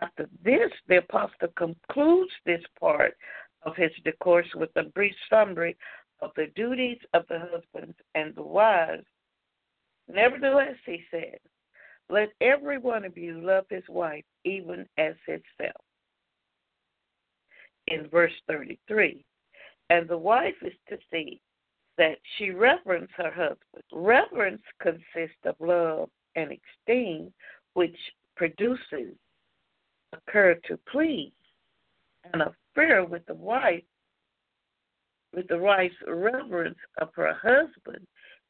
After 0.00 0.28
this, 0.44 0.70
the 0.86 0.98
apostle 0.98 1.48
concludes 1.56 2.30
this 2.46 2.62
part 2.78 3.14
of 3.64 3.74
his 3.74 3.90
discourse 4.04 4.46
with 4.54 4.70
a 4.76 4.84
brief 4.84 5.14
summary 5.28 5.76
of 6.22 6.30
the 6.36 6.46
duties 6.54 6.98
of 7.12 7.24
the 7.28 7.40
husbands 7.40 7.96
and 8.14 8.32
the 8.36 8.42
wives. 8.44 9.02
Nevertheless, 10.06 10.76
he 10.86 11.02
says, 11.10 11.40
let 12.08 12.28
every 12.40 12.78
one 12.78 13.04
of 13.04 13.18
you 13.18 13.40
love 13.44 13.64
his 13.68 13.82
wife 13.88 14.24
even 14.44 14.86
as 14.96 15.14
himself. 15.26 15.82
In 17.88 18.06
verse 18.10 18.32
33, 18.46 19.24
and 19.88 20.08
the 20.08 20.16
wife 20.16 20.54
is 20.62 20.74
to 20.88 20.98
see 21.12 21.40
that 22.00 22.16
she 22.38 22.48
reverence 22.48 23.10
her 23.18 23.30
husband. 23.30 23.84
Reverence 23.92 24.62
consists 24.80 25.44
of 25.44 25.54
love 25.60 26.08
and 26.34 26.50
esteem, 26.50 27.30
which 27.74 27.96
produces 28.36 29.14
occur 30.14 30.58
to 30.66 30.78
please, 30.90 31.30
and 32.32 32.40
a 32.40 32.54
fear 32.74 33.04
with 33.04 33.26
the 33.26 33.34
wife, 33.34 33.84
with 35.34 35.46
the 35.48 35.58
wife's 35.58 35.94
reverence 36.06 36.78
of 37.02 37.10
her 37.16 37.34
husband, 37.34 38.06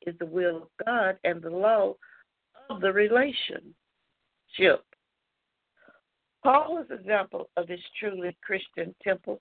is 0.07 0.15
the 0.21 0.27
will 0.27 0.59
of 0.59 0.87
God 0.87 1.19
and 1.25 1.43
the 1.43 1.51
law 1.51 1.95
of 2.71 2.81
the 2.81 2.93
relationship. 2.93 3.75
Paul 6.45 6.79
an 6.89 7.01
example 7.01 7.51
of 7.57 7.67
this 7.67 7.81
truly 7.99 8.37
Christian 8.45 8.95
temple, 9.03 9.41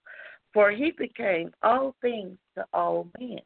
for 0.51 0.71
he 0.71 0.93
became 0.97 1.51
all 1.61 1.95
things 2.01 2.39
to 2.55 2.65
all 2.73 3.07
men. 3.19 3.37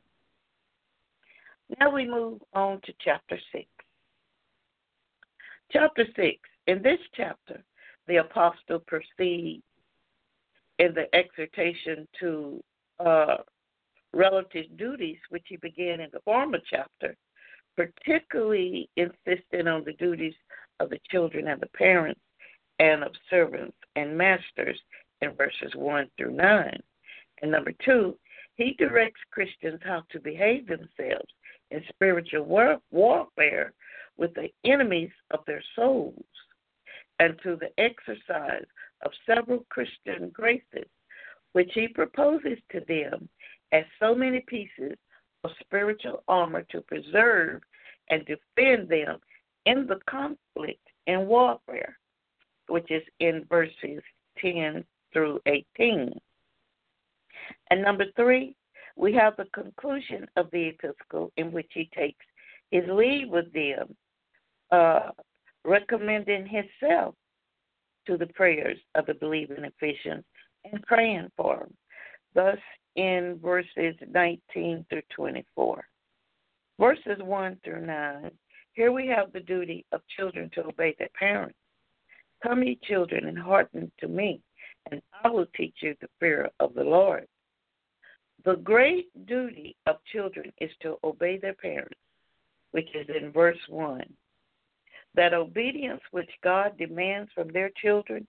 Now 1.79 1.91
we 1.91 2.07
move 2.07 2.41
on 2.53 2.79
to 2.85 2.93
chapter 3.03 3.39
6. 3.51 3.65
Chapter 5.71 6.05
6. 6.15 6.37
In 6.67 6.81
this 6.81 6.99
chapter, 7.15 7.63
the 8.07 8.17
apostle 8.17 8.79
proceeds 8.87 9.63
in 10.79 10.93
the 10.93 11.13
exhortation 11.15 12.07
to 12.19 12.63
uh, 12.99 13.37
relative 14.13 14.65
duties, 14.77 15.17
which 15.29 15.45
he 15.47 15.57
began 15.57 15.99
in 15.99 16.09
the 16.13 16.19
former 16.21 16.59
chapter, 16.69 17.15
particularly 17.75 18.89
insisting 18.95 19.67
on 19.67 19.83
the 19.83 19.93
duties 19.93 20.35
of 20.79 20.89
the 20.89 20.99
children 21.09 21.47
and 21.47 21.61
the 21.61 21.67
parents 21.67 22.21
and 22.79 23.03
of 23.03 23.11
servants 23.29 23.77
and 23.95 24.17
masters 24.17 24.79
in 25.21 25.31
verses 25.31 25.73
1 25.75 26.07
through 26.17 26.33
9. 26.33 26.79
And 27.41 27.51
number 27.51 27.71
two, 27.83 28.17
he 28.55 28.75
directs 28.77 29.19
Christians 29.31 29.79
how 29.83 30.03
to 30.11 30.19
behave 30.19 30.67
themselves 30.67 31.29
in 31.71 31.83
spiritual 31.89 32.43
war- 32.43 32.81
warfare 32.91 33.73
with 34.17 34.33
the 34.35 34.49
enemies 34.63 35.11
of 35.31 35.39
their 35.45 35.63
souls 35.75 36.23
and 37.19 37.39
to 37.43 37.55
the 37.55 37.69
exercise 37.79 38.65
of 39.03 39.11
several 39.25 39.65
Christian 39.69 40.29
graces, 40.29 40.89
which 41.53 41.71
he 41.73 41.87
proposes 41.87 42.57
to 42.71 42.81
them 42.87 43.27
as 43.71 43.83
so 43.99 44.13
many 44.13 44.41
pieces 44.41 44.97
of 45.43 45.51
spiritual 45.61 46.23
armor 46.27 46.63
to 46.69 46.81
preserve 46.81 47.61
and 48.09 48.25
defend 48.25 48.87
them 48.87 49.17
in 49.65 49.87
the 49.87 49.99
conflict 50.09 50.85
and 51.07 51.27
warfare, 51.27 51.97
which 52.67 52.89
is 52.91 53.03
in 53.19 53.45
verses 53.49 54.01
10 54.39 54.83
through 55.11 55.39
18. 55.45 56.13
And 57.69 57.81
number 57.81 58.05
three, 58.15 58.55
we 58.95 59.13
have 59.13 59.35
the 59.37 59.45
conclusion 59.53 60.27
of 60.35 60.49
the 60.51 60.69
epistle 60.69 61.31
in 61.37 61.51
which 61.51 61.69
he 61.73 61.89
takes 61.95 62.25
his 62.71 62.83
leave 62.87 63.29
with 63.29 63.51
them, 63.53 63.95
uh, 64.71 65.09
recommending 65.63 66.47
himself 66.47 67.15
to 68.07 68.17
the 68.17 68.27
prayers 68.27 68.77
of 68.95 69.05
the 69.05 69.13
believing 69.13 69.63
Ephesians 69.63 70.25
and 70.65 70.81
praying 70.83 71.31
for 71.37 71.57
them. 71.57 71.73
Thus, 72.35 72.57
in 72.95 73.39
verses 73.41 73.95
19 74.11 74.85
through 74.89 75.01
24. 75.15 75.83
Verses 76.79 77.17
1 77.19 77.57
through 77.63 77.85
9, 77.85 78.31
here 78.73 78.91
we 78.91 79.07
have 79.07 79.31
the 79.31 79.39
duty 79.39 79.85
of 79.91 80.01
children 80.17 80.49
to 80.53 80.65
obey 80.65 80.95
their 80.97 81.09
parents. 81.17 81.57
Come, 82.41 82.63
ye 82.63 82.79
children, 82.83 83.27
and 83.27 83.37
hearken 83.37 83.91
to 83.99 84.07
me, 84.07 84.41
and 84.91 85.01
I 85.23 85.29
will 85.29 85.45
teach 85.55 85.75
you 85.81 85.95
the 86.01 86.07
fear 86.19 86.49
of 86.59 86.73
the 86.73 86.83
Lord. 86.83 87.27
The 88.45 88.55
great 88.57 89.07
duty 89.25 89.75
of 89.85 90.03
children 90.11 90.51
is 90.59 90.71
to 90.81 90.97
obey 91.03 91.37
their 91.37 91.53
parents, 91.53 91.99
which 92.71 92.89
is 92.93 93.07
in 93.09 93.31
verse 93.31 93.59
1. 93.69 94.03
That 95.15 95.33
obedience 95.33 96.01
which 96.11 96.29
God 96.43 96.77
demands 96.77 97.31
from 97.33 97.49
their 97.49 97.69
children 97.81 98.27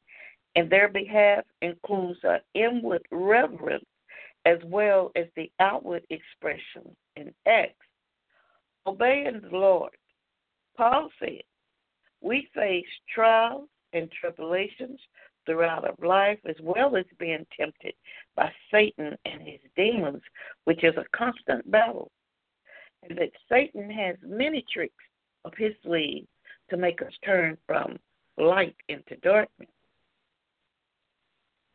in 0.54 0.68
their 0.68 0.88
behalf 0.88 1.44
includes 1.62 2.20
an 2.22 2.40
inward 2.54 3.02
reverence 3.10 3.84
as 4.44 4.58
well 4.64 5.10
as 5.16 5.26
the 5.36 5.50
outward 5.58 6.04
expression 6.10 6.94
in 7.16 7.32
acts. 7.46 7.74
Obeying 8.86 9.40
the 9.40 9.56
Lord. 9.56 9.96
Paul 10.76 11.08
said, 11.18 11.42
We 12.20 12.48
face 12.54 12.84
trials 13.12 13.68
and 13.92 14.10
tribulations 14.12 15.00
throughout 15.46 15.84
our 15.84 16.06
life, 16.06 16.38
as 16.48 16.56
well 16.62 16.96
as 16.96 17.04
being 17.18 17.46
tempted 17.56 17.94
by 18.36 18.50
Satan 18.70 19.16
and 19.24 19.42
his 19.42 19.60
demons, 19.76 20.22
which 20.64 20.84
is 20.84 20.94
a 20.96 21.16
constant 21.16 21.68
battle. 21.70 22.10
And 23.08 23.18
that 23.18 23.30
Satan 23.48 23.90
has 23.90 24.16
many 24.22 24.64
tricks 24.72 24.94
up 25.44 25.54
his 25.56 25.74
sleeve 25.84 26.26
to 26.70 26.76
make 26.76 27.02
us 27.02 27.12
turn 27.24 27.58
from 27.66 27.98
light 28.38 28.76
into 28.88 29.16
darkness. 29.16 29.68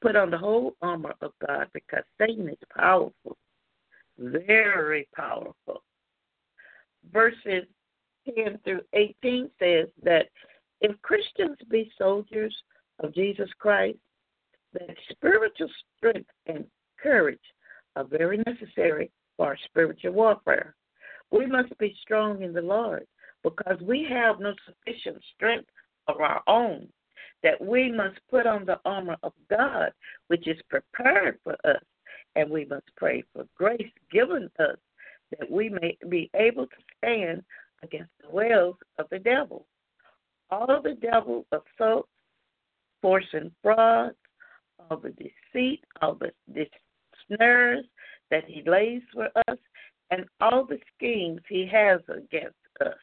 Put 0.02 0.16
on 0.16 0.32
the 0.32 0.38
whole 0.38 0.76
armor 0.82 1.14
of 1.22 1.32
God 1.46 1.68
because 1.74 2.04
Satan 2.18 2.50
is 2.50 2.58
powerful, 2.76 3.38
very 4.18 5.08
powerful. 5.16 5.84
Verses 7.12 7.66
10 8.36 8.60
through 8.64 8.82
18 8.94 9.50
says 9.60 9.88
that 10.04 10.28
if 10.82 11.00
Christians 11.02 11.58
be 11.70 11.92
soldiers 11.98 12.56
of 13.00 13.14
Jesus 13.14 13.50
Christ, 13.60 13.98
that 14.74 14.96
spiritual 15.12 15.70
strength 15.98 16.30
and 16.48 16.66
courage 17.02 17.40
are 17.96 18.04
very 18.04 18.42
necessary 18.46 19.12
for 19.38 19.48
our 19.48 19.58
spiritual 19.66 20.12
warfare. 20.12 20.76
We 21.32 21.46
must 21.46 21.78
be 21.78 21.96
strong 22.02 22.42
in 22.42 22.54
the 22.54 22.62
Lord 22.62 23.06
because 23.44 23.80
we 23.82 24.06
have 24.10 24.40
no 24.40 24.54
sufficient 24.66 25.24
strength 25.36 25.70
of 26.08 26.20
our 26.20 26.42
own, 26.48 26.88
that 27.44 27.60
we 27.62 27.92
must 27.92 28.20
put 28.30 28.46
on 28.46 28.66
the 28.66 28.80
armor 28.84 29.16
of 29.24 29.34
God, 29.50 29.92
which 30.28 30.48
is 30.48 30.58
prepared 30.70 31.40
for 31.44 31.54
us, 31.64 31.82
and 32.36 32.50
we 32.50 32.66
must 32.66 32.88
pray 32.98 33.24
for 33.34 33.46
grace 33.56 33.92
given 34.12 34.50
us 34.60 34.78
that 35.38 35.50
we 35.50 35.70
may 35.70 35.98
be 36.10 36.30
able 36.36 36.66
to 36.66 36.76
stand 36.98 37.44
against 37.84 38.12
the 38.22 38.30
wiles 38.30 38.76
of 38.98 39.06
the 39.12 39.20
devil. 39.20 39.66
All 40.50 40.82
the 40.82 40.98
devil 41.02 41.46
assaults 41.52 42.10
fraud, 43.02 44.12
all 44.90 44.98
the 44.98 45.12
deceit, 45.12 45.84
the 46.02 46.66
snares 47.28 47.86
that 48.32 48.46
he 48.46 48.64
lays 48.66 49.02
for 49.14 49.30
us, 49.48 49.58
and 50.12 50.26
all 50.42 50.66
the 50.66 50.80
schemes 50.96 51.42
he 51.48 51.68
has 51.72 52.02
against 52.10 52.56
us. 52.82 52.98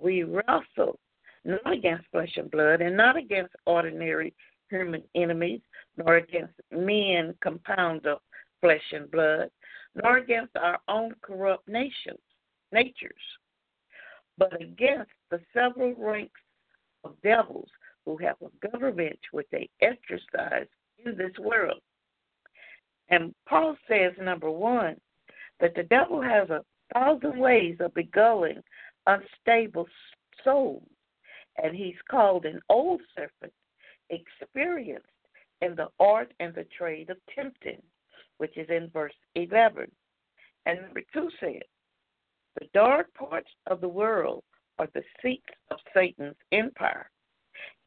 We 0.00 0.24
wrestle 0.24 0.98
not 1.44 1.72
against 1.72 2.10
flesh 2.10 2.32
and 2.36 2.50
blood, 2.50 2.80
and 2.80 2.96
not 2.96 3.16
against 3.16 3.54
ordinary 3.66 4.34
human 4.68 5.02
enemies, 5.14 5.60
nor 5.96 6.16
against 6.16 6.54
men 6.72 7.34
compound 7.40 8.06
of 8.06 8.18
flesh 8.60 8.82
and 8.92 9.10
blood, 9.10 9.50
nor 9.94 10.18
against 10.18 10.56
our 10.56 10.78
own 10.88 11.14
corrupt 11.22 11.68
nations, 11.68 12.18
natures, 12.72 13.14
but 14.38 14.60
against 14.60 15.12
the 15.30 15.40
several 15.54 15.94
ranks 15.96 16.40
of 17.04 17.14
devils 17.22 17.68
who 18.06 18.16
have 18.16 18.36
a 18.40 18.68
government 18.68 19.18
which 19.32 19.48
they 19.52 19.68
exercise 19.82 20.68
in 21.04 21.18
this 21.18 21.36
world. 21.38 21.80
And 23.08 23.34
Paul 23.48 23.76
says, 23.88 24.12
number 24.20 24.50
one, 24.50 24.96
that 25.60 25.74
the 25.74 25.82
devil 25.82 26.22
has 26.22 26.48
a 26.48 26.64
thousand 26.94 27.38
ways 27.38 27.76
of 27.80 27.92
beguiling 27.94 28.62
unstable 29.06 29.86
souls, 30.42 30.82
and 31.62 31.76
he's 31.76 31.94
called 32.10 32.46
an 32.46 32.60
old 32.68 33.00
serpent, 33.16 33.52
experienced 34.10 35.06
in 35.60 35.74
the 35.74 35.88
art 35.98 36.32
and 36.40 36.54
the 36.54 36.66
trade 36.76 37.10
of 37.10 37.16
tempting, 37.34 37.82
which 38.38 38.56
is 38.56 38.68
in 38.68 38.88
verse 38.92 39.14
11. 39.34 39.90
And 40.66 40.82
number 40.82 41.02
two 41.12 41.28
says, 41.40 41.62
the 42.60 42.68
dark 42.72 43.12
parts 43.14 43.50
of 43.66 43.80
the 43.80 43.88
world 43.88 44.42
are 44.78 44.88
the 44.94 45.02
seats 45.22 45.44
of 45.70 45.78
Satan's 45.94 46.36
empire, 46.52 47.10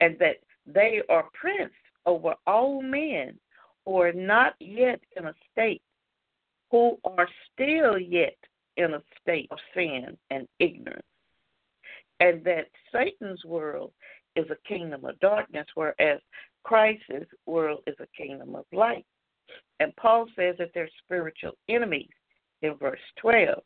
and 0.01 0.17
that 0.19 0.37
they 0.65 1.01
are 1.09 1.29
prince 1.33 1.73
over 2.05 2.35
all 2.47 2.81
men 2.81 3.37
who 3.85 4.01
are 4.01 4.13
not 4.13 4.53
yet 4.59 4.99
in 5.17 5.25
a 5.25 5.33
state, 5.51 5.81
who 6.71 6.97
are 7.03 7.27
still 7.51 7.97
yet 7.97 8.37
in 8.77 8.93
a 8.93 9.03
state 9.21 9.47
of 9.51 9.57
sin 9.73 10.17
and 10.29 10.47
ignorance. 10.59 11.01
And 12.19 12.43
that 12.43 12.67
Satan's 12.93 13.43
world 13.45 13.91
is 14.35 14.45
a 14.49 14.67
kingdom 14.67 15.05
of 15.05 15.19
darkness, 15.19 15.67
whereas 15.75 16.19
Christ's 16.63 17.31
world 17.45 17.79
is 17.87 17.95
a 17.99 18.07
kingdom 18.21 18.55
of 18.55 18.65
light. 18.71 19.05
And 19.79 19.95
Paul 19.95 20.27
says 20.35 20.55
that 20.59 20.71
they're 20.73 20.89
spiritual 21.03 21.53
enemies 21.67 22.09
in 22.61 22.75
verse 22.75 22.99
12. 23.21 23.61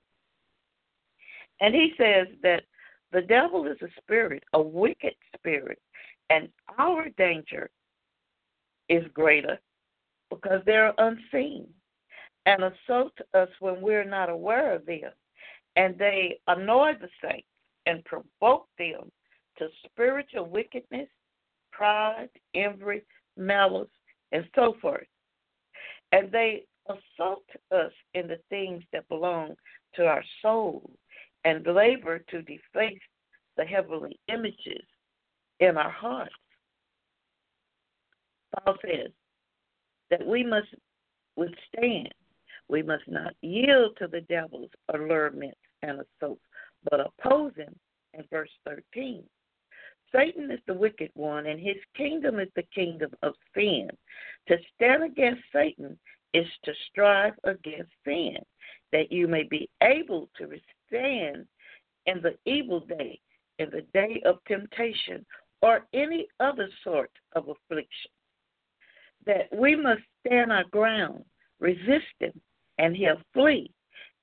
And 1.62 1.74
he 1.74 1.94
says 1.98 2.28
that 2.44 2.64
the 3.12 3.22
devil 3.22 3.68
is 3.68 3.78
a 3.82 4.02
spirit, 4.02 4.44
a 4.54 4.62
wicked 4.62 5.14
spirit, 5.36 5.80
and 6.30 6.50
our 6.78 7.10
danger 7.18 7.70
is 8.90 9.04
greater 9.14 9.60
because 10.30 10.62
they're 10.66 10.94
unseen 10.98 11.68
and 12.46 12.64
assault 12.64 13.14
us 13.34 13.50
when 13.60 13.82
we're 13.82 14.04
not 14.04 14.30
aware 14.30 14.74
of 14.74 14.86
them. 14.86 15.12
And 15.76 15.98
they 15.98 16.40
annoy 16.48 16.94
the 17.00 17.10
saints 17.22 17.48
and 17.86 18.04
provoke 18.06 18.68
them 18.78 19.12
to 19.58 19.68
spiritual 19.86 20.46
wickedness, 20.46 21.08
pride, 21.72 22.30
envy, 22.54 23.02
malice, 23.38 23.88
and 24.32 24.46
so 24.56 24.76
forth. 24.82 25.08
And 26.12 26.32
they 26.32 26.66
assault 26.88 27.46
us 27.72 27.92
in 28.14 28.28
the 28.28 28.40
things 28.50 28.84
that 28.92 29.08
belong 29.10 29.56
to 29.96 30.06
our 30.06 30.24
soul 30.42 30.90
and 31.46 31.66
labor 31.66 32.20
to 32.30 32.42
deface 32.42 33.00
the 33.58 33.64
heavenly 33.66 34.20
images 34.28 34.84
in 35.60 35.78
our 35.78 35.92
hearts. 35.92 36.34
Paul 38.66 38.78
says 38.82 39.12
that 40.10 40.26
we 40.26 40.44
must 40.44 40.68
withstand. 41.36 42.14
We 42.70 42.82
must 42.82 43.08
not 43.08 43.34
yield 43.42 43.98
to 43.98 44.08
the 44.08 44.22
devil's 44.22 44.70
allurements 44.94 45.58
and 45.82 46.00
assaults, 46.00 46.42
but 46.90 47.00
oppose 47.00 47.54
him 47.56 47.76
in 48.14 48.24
verse 48.32 48.50
13. 48.66 49.24
Satan 50.14 50.52
is 50.52 50.60
the 50.68 50.74
wicked 50.74 51.10
one, 51.16 51.48
and 51.48 51.60
his 51.60 51.78
kingdom 51.98 52.40
is 52.40 52.50
the 52.56 52.64
kingdom 52.74 53.12
of 53.24 53.34
sin. 53.56 53.90
To 54.48 54.58
stand 54.76 55.04
against 55.04 55.42
Satan 55.52 55.98
is 56.34 56.46
to 56.66 56.74
strive 56.90 57.34
against 57.44 57.92
sin, 58.06 58.38
that 58.92 59.12
you 59.12 59.28
may 59.28 59.44
be 59.44 59.70
able 59.82 60.30
to 60.38 60.46
withstand 60.46 61.48
in 62.06 62.22
the 62.22 62.36
evil 62.46 62.82
day, 62.82 63.20
in 63.60 63.70
the 63.72 63.86
day 63.94 64.22
of 64.26 64.38
temptation, 64.48 65.26
or 65.64 65.86
any 65.94 66.28
other 66.42 66.68
sort 66.84 67.10
of 67.36 67.48
affliction. 67.48 68.12
That 69.26 69.48
we 69.56 69.76
must 69.76 70.02
stand 70.20 70.52
our 70.52 70.66
ground, 70.66 71.24
resist 71.60 72.14
him, 72.20 72.40
and 72.78 72.96
he'll 72.96 73.22
flee, 73.34 73.72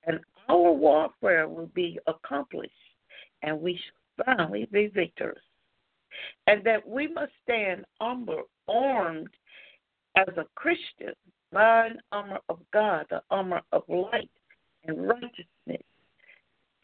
and 0.06 0.20
our 0.48 0.70
warfare 0.70 1.48
will 1.48 1.70
be 1.74 1.98
accomplished, 2.06 2.72
and 3.42 3.58
we 3.58 3.80
shall 4.16 4.26
finally 4.26 4.68
be 4.70 4.88
victors. 4.88 5.40
And 6.46 6.62
that 6.64 6.86
we 6.86 7.08
must 7.08 7.32
stand 7.42 7.86
armor, 8.00 8.42
armed 8.68 9.30
as 10.16 10.28
a 10.36 10.44
Christian 10.56 11.14
by 11.52 11.86
an 11.86 12.00
armor 12.12 12.40
of 12.50 12.58
God, 12.70 13.06
the 13.08 13.22
armor 13.30 13.62
of 13.72 13.84
light 13.88 14.30
and 14.84 15.08
righteousness. 15.08 15.82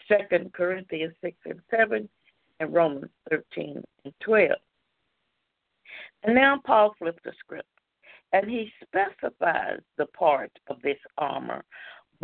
Second 0.09 0.55
Corinthians 0.55 1.15
6 1.21 1.37
and 1.45 1.61
7 1.71 2.09
and 2.61 2.73
Romans 2.73 3.11
13 3.31 3.83
and 4.05 4.15
12. 4.21 4.51
And 6.25 6.35
now 6.35 6.61
Paul 6.65 6.95
flips 6.99 7.21
the 7.25 7.33
script 7.39 7.69
and 8.33 8.51
he 8.51 8.71
specifies 8.83 9.81
the 9.99 10.07
part 10.07 10.51
of 10.69 10.81
this 10.83 10.99
armor, 11.19 11.63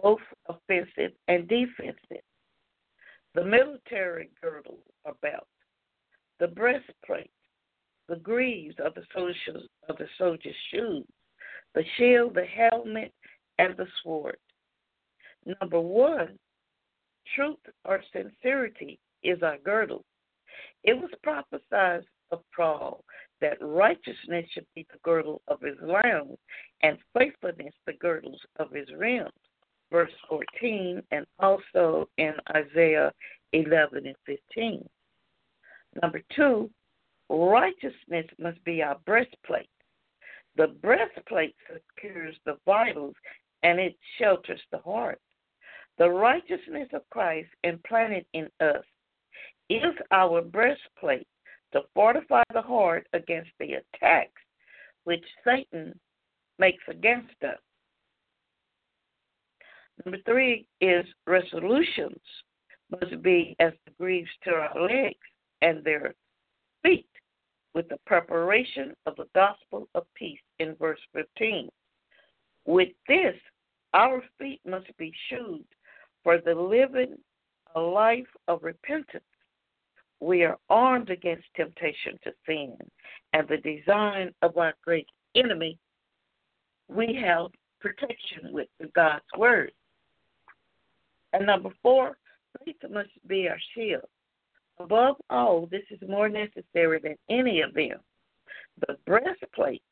both 0.03 0.21
offensive 0.49 1.13
and 1.29 1.49
defensive. 1.49 2.25
The 3.35 3.45
military 3.45 4.31
girdle 4.43 4.79
or 5.05 5.15
belt, 5.23 5.47
the 6.39 6.49
breastplate, 6.49 7.31
the 8.09 8.17
greaves 8.17 8.75
of 8.85 8.95
the 8.95 9.05
soldiers 9.15 9.69
of 9.89 9.97
the 9.97 10.09
soldier's 10.19 10.55
shoes, 10.71 11.07
the 11.75 11.85
shield, 11.97 12.35
the 12.35 12.45
helmet, 12.45 13.13
and 13.59 13.77
the 13.77 13.87
sword. 14.03 14.37
Number 15.61 15.81
one, 15.81 16.39
truth 17.35 17.57
or 17.85 18.03
sincerity 18.13 18.99
is 19.23 19.43
our 19.43 19.59
girdle. 19.65 20.05
It 20.85 20.95
was 20.95 21.11
prophesied 21.23 22.05
of 22.31 22.43
Paul 22.57 23.05
that 23.41 23.59
righteousness 23.61 24.47
should 24.53 24.67
be 24.75 24.87
the 24.91 24.99
girdle 25.03 25.43
of 25.49 25.61
his 25.61 25.77
loins 25.83 26.39
and 26.83 26.99
faithfulness 27.17 27.75
the 27.87 27.93
girdles 27.95 28.41
of 28.59 28.71
his 28.71 28.89
rims. 28.97 29.31
Verse 29.91 30.13
14, 30.29 31.03
and 31.11 31.27
also 31.39 32.09
in 32.17 32.33
Isaiah 32.55 33.13
11 33.53 34.07
and 34.07 34.17
15. 34.25 34.89
Number 36.01 36.23
two, 36.35 36.71
righteousness 37.29 38.27
must 38.39 38.63
be 38.65 38.83
our 38.83 38.99
breastplate. 39.05 39.69
The 40.57 40.69
breastplate 40.69 41.55
secures 41.73 42.37
the 42.47 42.57
vitals 42.65 43.15
and 43.63 43.79
it 43.79 43.97
shelters 44.19 44.61
the 44.71 44.79
heart. 44.79 45.21
The 45.99 46.09
righteousness 46.09 46.89
of 46.93 47.09
Christ 47.11 47.49
implanted 47.65 48.25
in 48.33 48.49
us 48.61 48.85
is 49.77 49.95
our 50.11 50.43
breastplate 50.43 51.27
to 51.73 51.81
fortify 51.95 52.43
the 52.53 52.63
heart 52.63 53.07
against 53.13 53.51
the 53.59 53.75
attacks 53.75 54.41
which 55.05 55.25
Satan 55.45 55.99
makes 56.59 56.83
against 56.89 57.35
us. 57.43 57.59
Number 60.05 60.19
three 60.25 60.67
is 60.81 61.05
resolutions 61.27 62.21
must 62.91 63.23
be 63.23 63.57
as 63.59 63.73
the 63.87 63.93
greaves 63.99 64.31
to 64.45 64.51
our 64.51 64.89
legs 64.89 65.17
and 65.63 65.83
their 65.83 66.15
feet 66.83 67.07
with 67.75 67.89
the 67.89 67.99
preparation 68.07 68.95
of 69.07 69.17
the 69.17 69.29
gospel 69.35 69.89
of 69.95 70.05
peace 70.15 70.41
in 70.59 70.75
verse 70.77 71.01
15. 71.15 71.69
With 72.67 72.91
this, 73.09 73.35
our 73.95 74.23
feet 74.39 74.61
must 74.67 74.95
be 74.99 75.13
shoed 75.29 75.65
for 76.23 76.39
the 76.39 76.55
living 76.55 77.17
a 77.75 77.81
life 77.81 78.29
of 78.49 78.63
repentance 78.63 79.25
we 80.23 80.45
are 80.45 80.57
armed 80.71 81.11
against 81.11 81.45
temptation 81.57 82.17
to 82.23 82.31
sin 82.47 82.77
and 83.33 83.49
the 83.49 83.57
design 83.57 84.33
of 84.43 84.57
our 84.57 84.73
great 84.85 85.09
enemy. 85.35 85.77
We 86.87 87.19
have 87.25 87.49
protection 87.81 88.53
with 88.53 88.69
God's 88.95 89.25
word. 89.37 89.73
And 91.33 91.45
number 91.45 91.71
four, 91.83 92.17
faith 92.65 92.77
must 92.89 93.11
be 93.27 93.49
our 93.49 93.59
shield. 93.75 94.05
Above 94.79 95.17
all, 95.29 95.67
this 95.67 95.83
is 95.91 95.99
more 96.09 96.29
necessary 96.29 97.01
than 97.03 97.17
any 97.29 97.61
of 97.61 97.75
them. 97.75 97.99
The 98.87 98.97
breastplate 99.05 99.83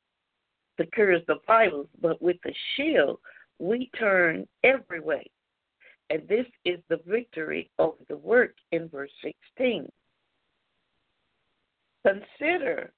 secures 0.81 1.23
the 1.27 1.39
vitals, 1.45 1.89
but 2.01 2.23
with 2.23 2.37
the 2.45 2.55
shield, 2.77 3.19
we 3.59 3.91
turn 3.99 4.47
every 4.63 5.01
way. 5.01 5.29
And 6.09 6.23
this 6.29 6.47
is 6.65 6.79
the 6.89 7.01
victory 7.05 7.69
over 7.81 7.99
the 8.09 8.17
work 8.17 8.55
in 8.71 8.89
verse 8.89 9.11
16. 9.57 9.89
Consider 12.07 12.93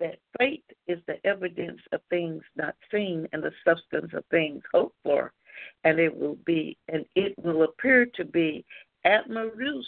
that 0.00 0.18
faith 0.38 0.64
is 0.88 0.98
the 1.06 1.24
evidence 1.24 1.80
of 1.92 2.00
things 2.10 2.42
not 2.56 2.74
seen 2.90 3.28
and 3.32 3.42
the 3.42 3.52
substance 3.64 4.12
of 4.12 4.24
things 4.30 4.62
hoped 4.72 4.96
for, 5.04 5.32
and 5.84 5.98
it 6.00 6.14
will 6.14 6.36
be 6.44 6.76
and 6.88 7.04
it 7.14 7.34
will 7.38 7.62
appear 7.62 8.06
to 8.06 8.24
be 8.24 8.64
admirous 9.04 9.86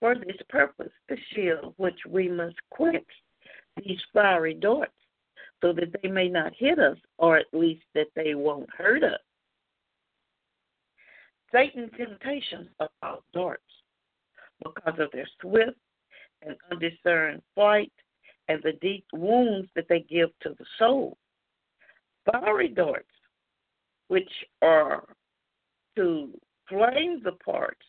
for 0.00 0.14
this 0.14 0.36
purpose, 0.48 0.92
the 1.08 1.16
shield 1.32 1.72
which 1.78 1.98
we 2.08 2.28
must 2.28 2.56
quench 2.70 3.06
these 3.76 3.98
fiery 4.12 4.54
darts, 4.54 4.92
so 5.62 5.72
that 5.72 5.94
they 6.02 6.08
may 6.08 6.28
not 6.28 6.52
hit 6.54 6.78
us, 6.78 6.98
or 7.18 7.38
at 7.38 7.46
least 7.52 7.84
that 7.94 8.08
they 8.14 8.34
won't 8.34 8.68
hurt 8.76 9.02
us. 9.02 9.20
Satan's 11.52 11.90
temptations 11.96 12.68
are 12.80 12.90
called 13.02 13.22
darts 13.32 13.62
because 14.62 14.98
of 14.98 15.10
their 15.12 15.28
swift 15.40 15.78
and 16.42 16.56
undiscerned 16.70 17.42
flight 17.54 17.92
and 18.48 18.62
the 18.62 18.72
deep 18.80 19.04
wounds 19.12 19.68
that 19.74 19.86
they 19.88 20.00
give 20.00 20.30
to 20.40 20.50
the 20.58 20.64
soul. 20.78 21.16
Fiery 22.30 22.68
darts, 22.68 23.06
which 24.08 24.30
are 24.62 25.04
to 25.96 26.30
flame 26.68 27.20
the 27.24 27.36
parts 27.44 27.84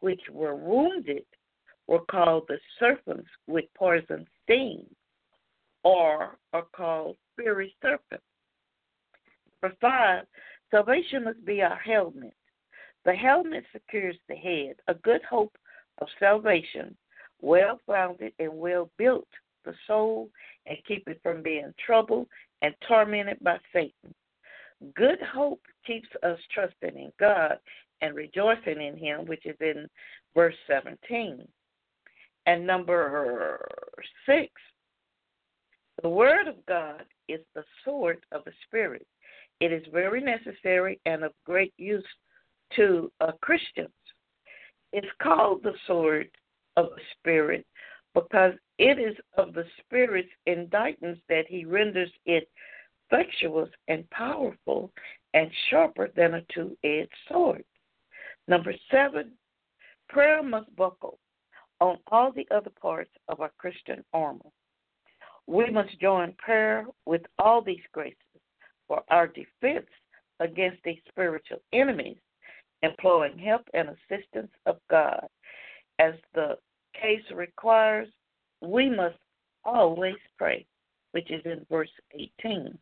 which 0.00 0.20
were 0.30 0.56
wounded, 0.56 1.24
were 1.86 2.04
called 2.10 2.44
the 2.48 2.58
serpents 2.78 3.28
with 3.46 3.64
poison 3.76 4.26
sting, 4.42 4.84
or 5.84 6.38
are 6.52 6.66
called 6.74 7.16
fiery 7.36 7.74
serpents. 7.82 8.24
For 9.60 9.72
five, 9.80 10.24
salvation 10.70 11.24
must 11.24 11.44
be 11.44 11.62
our 11.62 11.76
helmet. 11.76 12.34
The 13.04 13.14
helmet 13.14 13.64
secures 13.72 14.16
the 14.28 14.34
head, 14.34 14.76
a 14.88 14.94
good 14.94 15.22
hope 15.28 15.56
of 16.00 16.08
salvation 16.18 16.96
well 17.42 17.78
founded 17.86 18.32
and 18.38 18.52
well 18.52 18.88
built 18.96 19.28
the 19.64 19.74
soul 19.86 20.30
and 20.66 20.78
keep 20.86 21.06
it 21.06 21.20
from 21.22 21.42
being 21.42 21.74
troubled 21.84 22.26
and 22.62 22.74
tormented 22.88 23.38
by 23.42 23.58
Satan. 23.72 24.14
Good 24.94 25.18
hope 25.20 25.60
keeps 25.86 26.08
us 26.22 26.38
trusting 26.54 26.96
in 26.96 27.12
God 27.20 27.58
and 28.00 28.14
rejoicing 28.14 28.80
in 28.80 28.96
Him, 28.96 29.26
which 29.26 29.44
is 29.46 29.56
in 29.60 29.88
verse 30.34 30.54
17. 30.66 31.46
And 32.46 32.66
number 32.66 33.60
six, 34.26 34.50
the 36.02 36.08
Word 36.08 36.48
of 36.48 36.56
God 36.66 37.04
is 37.28 37.40
the 37.54 37.64
sword 37.84 38.18
of 38.32 38.44
the 38.44 38.52
Spirit. 38.66 39.06
It 39.60 39.72
is 39.72 39.84
very 39.92 40.20
necessary 40.20 41.00
and 41.06 41.22
of 41.22 41.32
great 41.44 41.72
use 41.76 42.04
to 42.76 43.12
uh, 43.20 43.32
Christians. 43.40 43.88
It's 44.92 45.06
called 45.22 45.62
the 45.62 45.74
sword 45.86 46.28
of 46.76 46.90
the 46.90 47.02
Spirit 47.18 47.66
because 48.14 48.52
it 48.78 48.98
is 48.98 49.16
of 49.36 49.54
the 49.54 49.64
Spirit's 49.80 50.28
indictments 50.46 51.20
that 51.28 51.44
he 51.48 51.64
renders 51.64 52.10
it 52.26 52.48
effectuous 53.10 53.68
and 53.88 54.08
powerful 54.10 54.90
and 55.34 55.50
sharper 55.68 56.10
than 56.16 56.34
a 56.34 56.42
two 56.54 56.76
edged 56.84 57.10
sword. 57.28 57.64
Number 58.48 58.74
seven, 58.90 59.32
prayer 60.08 60.42
must 60.42 60.74
buckle 60.76 61.18
on 61.80 61.98
all 62.10 62.32
the 62.32 62.46
other 62.50 62.70
parts 62.80 63.10
of 63.28 63.40
our 63.40 63.52
Christian 63.58 64.04
armor. 64.12 64.50
We 65.46 65.70
must 65.70 66.00
join 66.00 66.34
prayer 66.38 66.86
with 67.06 67.22
all 67.38 67.62
these 67.62 67.82
graces 67.92 68.16
for 68.88 69.02
our 69.10 69.26
defense 69.26 69.88
against 70.40 70.82
these 70.84 71.00
spiritual 71.08 71.58
enemies, 71.72 72.18
employing 72.82 73.38
help 73.38 73.62
and 73.74 73.88
assistance 73.88 74.50
of 74.66 74.76
God 74.90 75.26
as 75.98 76.14
the 76.34 76.56
case 77.00 77.22
requires, 77.34 78.08
we 78.60 78.88
must 78.88 79.18
always 79.64 80.16
pray, 80.38 80.66
which 81.12 81.30
is 81.30 81.42
in 81.44 81.64
verse 81.70 81.90
18. 82.14 82.76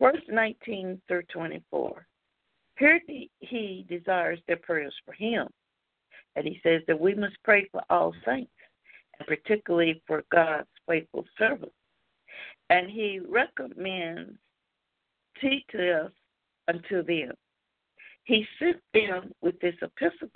Verse 0.00 0.22
19 0.28 1.00
through 1.08 1.22
24. 1.32 2.06
Here 2.78 3.00
he 3.40 3.86
desires 3.88 4.38
their 4.46 4.56
prayers 4.56 4.94
for 5.04 5.12
him. 5.12 5.48
And 6.36 6.46
he 6.46 6.60
says 6.62 6.82
that 6.86 7.00
we 7.00 7.14
must 7.14 7.36
pray 7.42 7.68
for 7.72 7.82
all 7.90 8.14
saints, 8.24 8.52
and 9.18 9.26
particularly 9.26 10.00
for 10.06 10.22
God's 10.30 10.68
faithful 10.86 11.24
servants. 11.36 11.74
And 12.70 12.88
he 12.88 13.18
recommends 13.26 14.38
Titus 15.40 16.12
unto 16.68 17.02
them. 17.02 17.32
He 18.22 18.46
sent 18.58 18.76
them 18.94 19.32
with 19.40 19.58
this 19.60 19.74
epistle 19.82 20.28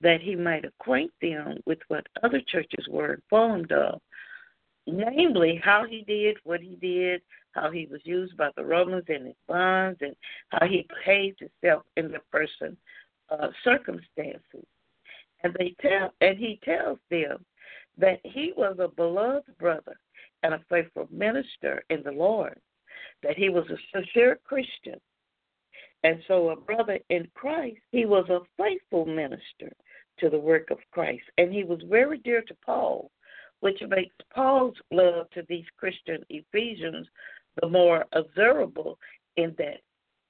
that 0.00 0.20
he 0.20 0.34
might 0.34 0.64
acquaint 0.64 1.12
them 1.20 1.58
with 1.66 1.78
what 1.88 2.06
other 2.22 2.40
churches 2.46 2.86
were 2.88 3.14
informed 3.14 3.72
of, 3.72 4.00
namely 4.86 5.60
how 5.62 5.84
he 5.88 6.02
did 6.02 6.36
what 6.44 6.60
he 6.60 6.76
did, 6.76 7.22
how 7.52 7.70
he 7.70 7.86
was 7.90 8.00
used 8.04 8.36
by 8.36 8.50
the 8.56 8.64
Romans 8.64 9.04
and 9.08 9.26
his 9.26 9.36
bonds, 9.48 9.98
and 10.02 10.14
how 10.50 10.66
he 10.66 10.86
behaved 10.88 11.40
himself 11.40 11.82
in 11.96 12.10
the 12.10 12.20
person 12.30 12.76
uh, 13.30 13.48
circumstances. 13.64 14.66
And 15.42 15.54
they 15.58 15.74
tell 15.80 16.12
and 16.20 16.38
he 16.38 16.60
tells 16.64 16.98
them 17.10 17.44
that 17.98 18.20
he 18.24 18.52
was 18.56 18.76
a 18.78 18.88
beloved 18.88 19.56
brother 19.58 19.96
and 20.42 20.54
a 20.54 20.60
faithful 20.68 21.08
minister 21.10 21.82
in 21.90 22.02
the 22.02 22.12
Lord, 22.12 22.60
that 23.22 23.36
he 23.36 23.48
was 23.48 23.64
a 23.70 23.78
sincere 23.92 24.38
Christian. 24.44 25.00
And 26.04 26.22
so, 26.28 26.50
a 26.50 26.56
brother 26.56 27.00
in 27.10 27.28
Christ, 27.34 27.78
he 27.90 28.04
was 28.04 28.28
a 28.28 28.40
faithful 28.62 29.06
minister 29.06 29.72
to 30.18 30.30
the 30.30 30.38
work 30.38 30.70
of 30.70 30.78
Christ. 30.90 31.24
And 31.38 31.52
he 31.52 31.64
was 31.64 31.80
very 31.88 32.18
dear 32.18 32.42
to 32.42 32.56
Paul, 32.64 33.10
which 33.60 33.80
makes 33.88 34.14
Paul's 34.34 34.76
love 34.90 35.30
to 35.30 35.42
these 35.48 35.64
Christian 35.76 36.24
Ephesians 36.28 37.06
the 37.60 37.68
more 37.68 38.04
observable 38.12 38.98
in 39.36 39.54
that 39.58 39.80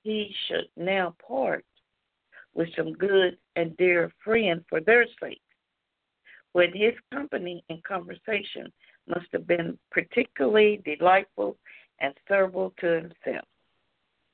he 0.02 0.34
should 0.46 0.68
now 0.76 1.14
part 1.26 1.64
with 2.54 2.68
some 2.76 2.92
good 2.92 3.36
and 3.56 3.76
dear 3.76 4.12
friend 4.24 4.64
for 4.68 4.80
their 4.80 5.06
sake. 5.20 5.42
When 6.52 6.72
his 6.72 6.94
company 7.12 7.64
and 7.68 7.82
conversation 7.84 8.72
must 9.08 9.26
have 9.32 9.46
been 9.46 9.78
particularly 9.90 10.80
delightful 10.84 11.56
and 12.00 12.14
servile 12.28 12.72
to 12.80 12.86
himself. 12.86 13.46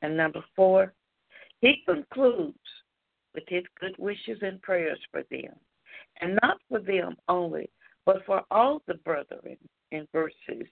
And 0.02 0.16
number 0.16 0.44
four, 0.54 0.92
he 1.60 1.82
concludes 1.86 2.58
with 3.34 3.44
his 3.48 3.64
good 3.80 3.94
wishes 3.98 4.38
and 4.42 4.60
prayers 4.62 4.98
for 5.10 5.22
them, 5.30 5.54
and 6.20 6.38
not 6.42 6.58
for 6.68 6.80
them 6.80 7.16
only, 7.28 7.68
but 8.04 8.24
for 8.26 8.42
all 8.50 8.82
the 8.86 8.94
brethren 8.94 9.56
in 9.90 10.06
verses 10.12 10.66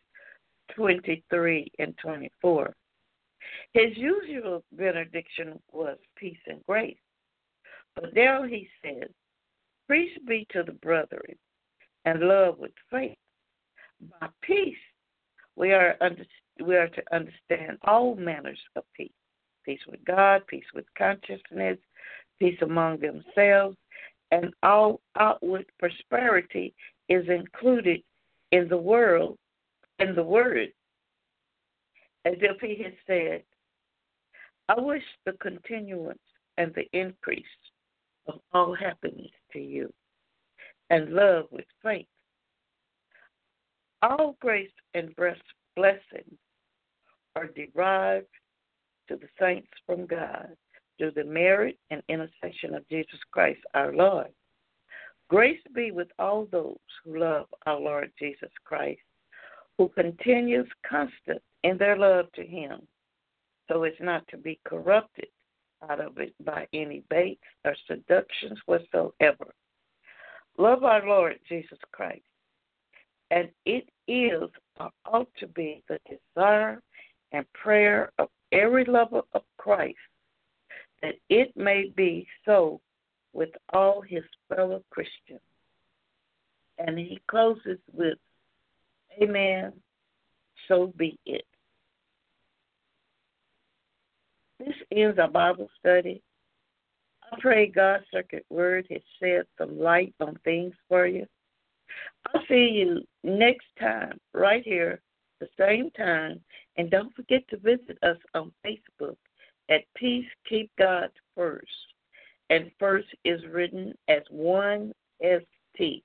23 0.74 1.70
and 1.78 1.96
24. 1.98 2.74
His 3.72 3.96
usual 3.96 4.64
benediction 4.72 5.60
was 5.72 5.96
peace 6.16 6.38
and 6.46 6.64
grace. 6.66 6.96
But 7.94 8.14
now 8.14 8.42
he 8.42 8.68
says, 8.82 9.08
Peace 9.88 10.16
be 10.28 10.46
to 10.50 10.62
the 10.62 10.72
brethren 10.72 11.36
and 12.04 12.20
love 12.20 12.58
with 12.58 12.70
faith. 12.90 13.16
By 14.20 14.28
peace, 14.42 14.76
we 15.56 15.72
are, 15.72 15.96
under, 16.00 16.24
we 16.64 16.76
are 16.76 16.88
to 16.88 17.02
understand 17.12 17.78
all 17.84 18.14
manners 18.14 18.60
of 18.76 18.84
peace 18.96 19.10
peace 19.64 19.80
with 19.88 20.04
God, 20.04 20.46
peace 20.46 20.64
with 20.74 20.86
consciousness, 20.96 21.78
peace 22.40 22.58
among 22.62 22.98
themselves, 22.98 23.76
and 24.32 24.52
all 24.62 25.00
outward 25.18 25.66
prosperity 25.78 26.74
is 27.08 27.28
included 27.28 28.02
in 28.50 28.68
the 28.68 28.76
world, 28.76 29.38
in 29.98 30.14
the 30.14 30.22
word, 30.22 30.68
as 32.24 32.34
if 32.40 32.60
he 32.60 32.82
had 32.82 32.94
said, 33.06 33.42
I 34.68 34.80
wish 34.80 35.02
the 35.26 35.32
continuance 35.32 36.18
and 36.56 36.72
the 36.74 36.86
increase 36.92 37.44
of 38.26 38.40
all 38.52 38.74
happiness 38.74 39.30
to 39.52 39.58
you 39.58 39.92
and 40.90 41.12
love 41.12 41.46
with 41.50 41.64
faith. 41.82 42.06
All 44.02 44.36
grace 44.40 44.70
and 44.94 45.14
blessings 45.16 46.38
are 47.36 47.48
derived 47.48 48.26
to 49.08 49.16
the 49.16 49.28
saints 49.38 49.70
from 49.86 50.06
God 50.06 50.56
through 51.00 51.12
the 51.12 51.24
merit 51.24 51.78
and 51.90 52.02
intercession 52.10 52.74
of 52.74 52.86
Jesus 52.90 53.18
Christ 53.30 53.60
our 53.72 53.94
Lord. 53.94 54.28
Grace 55.30 55.60
be 55.74 55.92
with 55.92 56.08
all 56.18 56.46
those 56.52 56.76
who 57.02 57.18
love 57.18 57.46
our 57.64 57.80
Lord 57.80 58.12
Jesus 58.18 58.50
Christ, 58.64 59.00
who 59.78 59.88
continues 59.88 60.68
constant 60.86 61.40
in 61.64 61.78
their 61.78 61.96
love 61.96 62.26
to 62.34 62.44
him, 62.44 62.82
so 63.66 63.84
as 63.84 63.94
not 63.98 64.28
to 64.28 64.36
be 64.36 64.60
corrupted 64.64 65.28
out 65.88 66.00
of 66.02 66.18
it 66.18 66.34
by 66.44 66.66
any 66.74 67.02
baits 67.08 67.40
or 67.64 67.74
seductions 67.88 68.58
whatsoever. 68.66 69.54
Love 70.58 70.84
our 70.84 71.06
Lord 71.06 71.38
Jesus 71.48 71.78
Christ. 71.92 72.20
And 73.30 73.48
it 73.64 73.88
is 74.06 74.50
or 74.78 74.90
ought 75.06 75.30
to 75.38 75.46
be 75.46 75.82
the 75.88 75.98
desire 76.06 76.82
and 77.32 77.50
prayer 77.54 78.12
of 78.18 78.28
every 78.52 78.84
lover 78.84 79.22
of 79.32 79.42
Christ 79.56 79.96
that 81.02 81.14
it 81.28 81.56
may 81.56 81.92
be 81.96 82.26
so 82.44 82.80
with 83.32 83.50
all 83.72 84.00
his 84.00 84.24
fellow 84.48 84.82
Christians. 84.90 85.40
And 86.78 86.98
he 86.98 87.20
closes 87.28 87.78
with, 87.92 88.18
Amen, 89.22 89.72
so 90.68 90.92
be 90.96 91.18
it. 91.26 91.44
This 94.58 94.74
ends 94.92 95.18
our 95.18 95.28
Bible 95.28 95.68
study. 95.78 96.22
I 97.32 97.36
pray 97.40 97.66
God's 97.66 98.04
sacred 98.12 98.44
word 98.50 98.86
has 98.90 99.00
shed 99.20 99.44
some 99.56 99.78
light 99.78 100.14
on 100.20 100.38
things 100.44 100.74
for 100.88 101.06
you. 101.06 101.26
I'll 102.26 102.42
see 102.48 102.68
you 102.68 103.02
next 103.24 103.66
time, 103.78 104.18
right 104.34 104.62
here, 104.64 105.00
the 105.40 105.48
same 105.58 105.90
time. 105.92 106.40
And 106.76 106.90
don't 106.90 107.14
forget 107.14 107.42
to 107.48 107.56
visit 107.56 107.98
us 108.02 108.16
on 108.34 108.52
Facebook 108.64 109.16
at 109.70 109.82
Peace 109.96 110.26
Keep 110.48 110.70
God 110.78 111.10
First. 111.36 111.66
And 112.50 112.70
first 112.78 113.06
is 113.24 113.40
written 113.52 113.94
as 114.08 114.22
one 114.28 114.92
ST. 115.22 116.04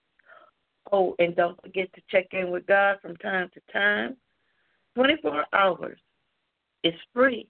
Oh, 0.91 1.15
and 1.17 1.35
don't 1.35 1.59
forget 1.61 1.91
to 1.93 2.01
check 2.11 2.27
in 2.31 2.51
with 2.51 2.67
God 2.67 2.97
from 3.01 3.15
time 3.17 3.49
to 3.53 3.73
time. 3.73 4.15
24 4.95 5.45
hours. 5.53 5.97
It's 6.83 6.97
free. 7.13 7.47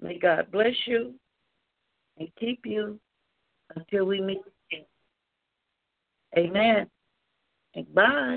May 0.00 0.18
God 0.18 0.50
bless 0.52 0.74
you 0.86 1.14
and 2.18 2.28
keep 2.38 2.60
you 2.64 3.00
until 3.74 4.04
we 4.04 4.20
meet 4.20 4.40
again. 4.70 4.86
Amen. 6.36 6.86
And 7.74 7.92
bye. 7.94 8.36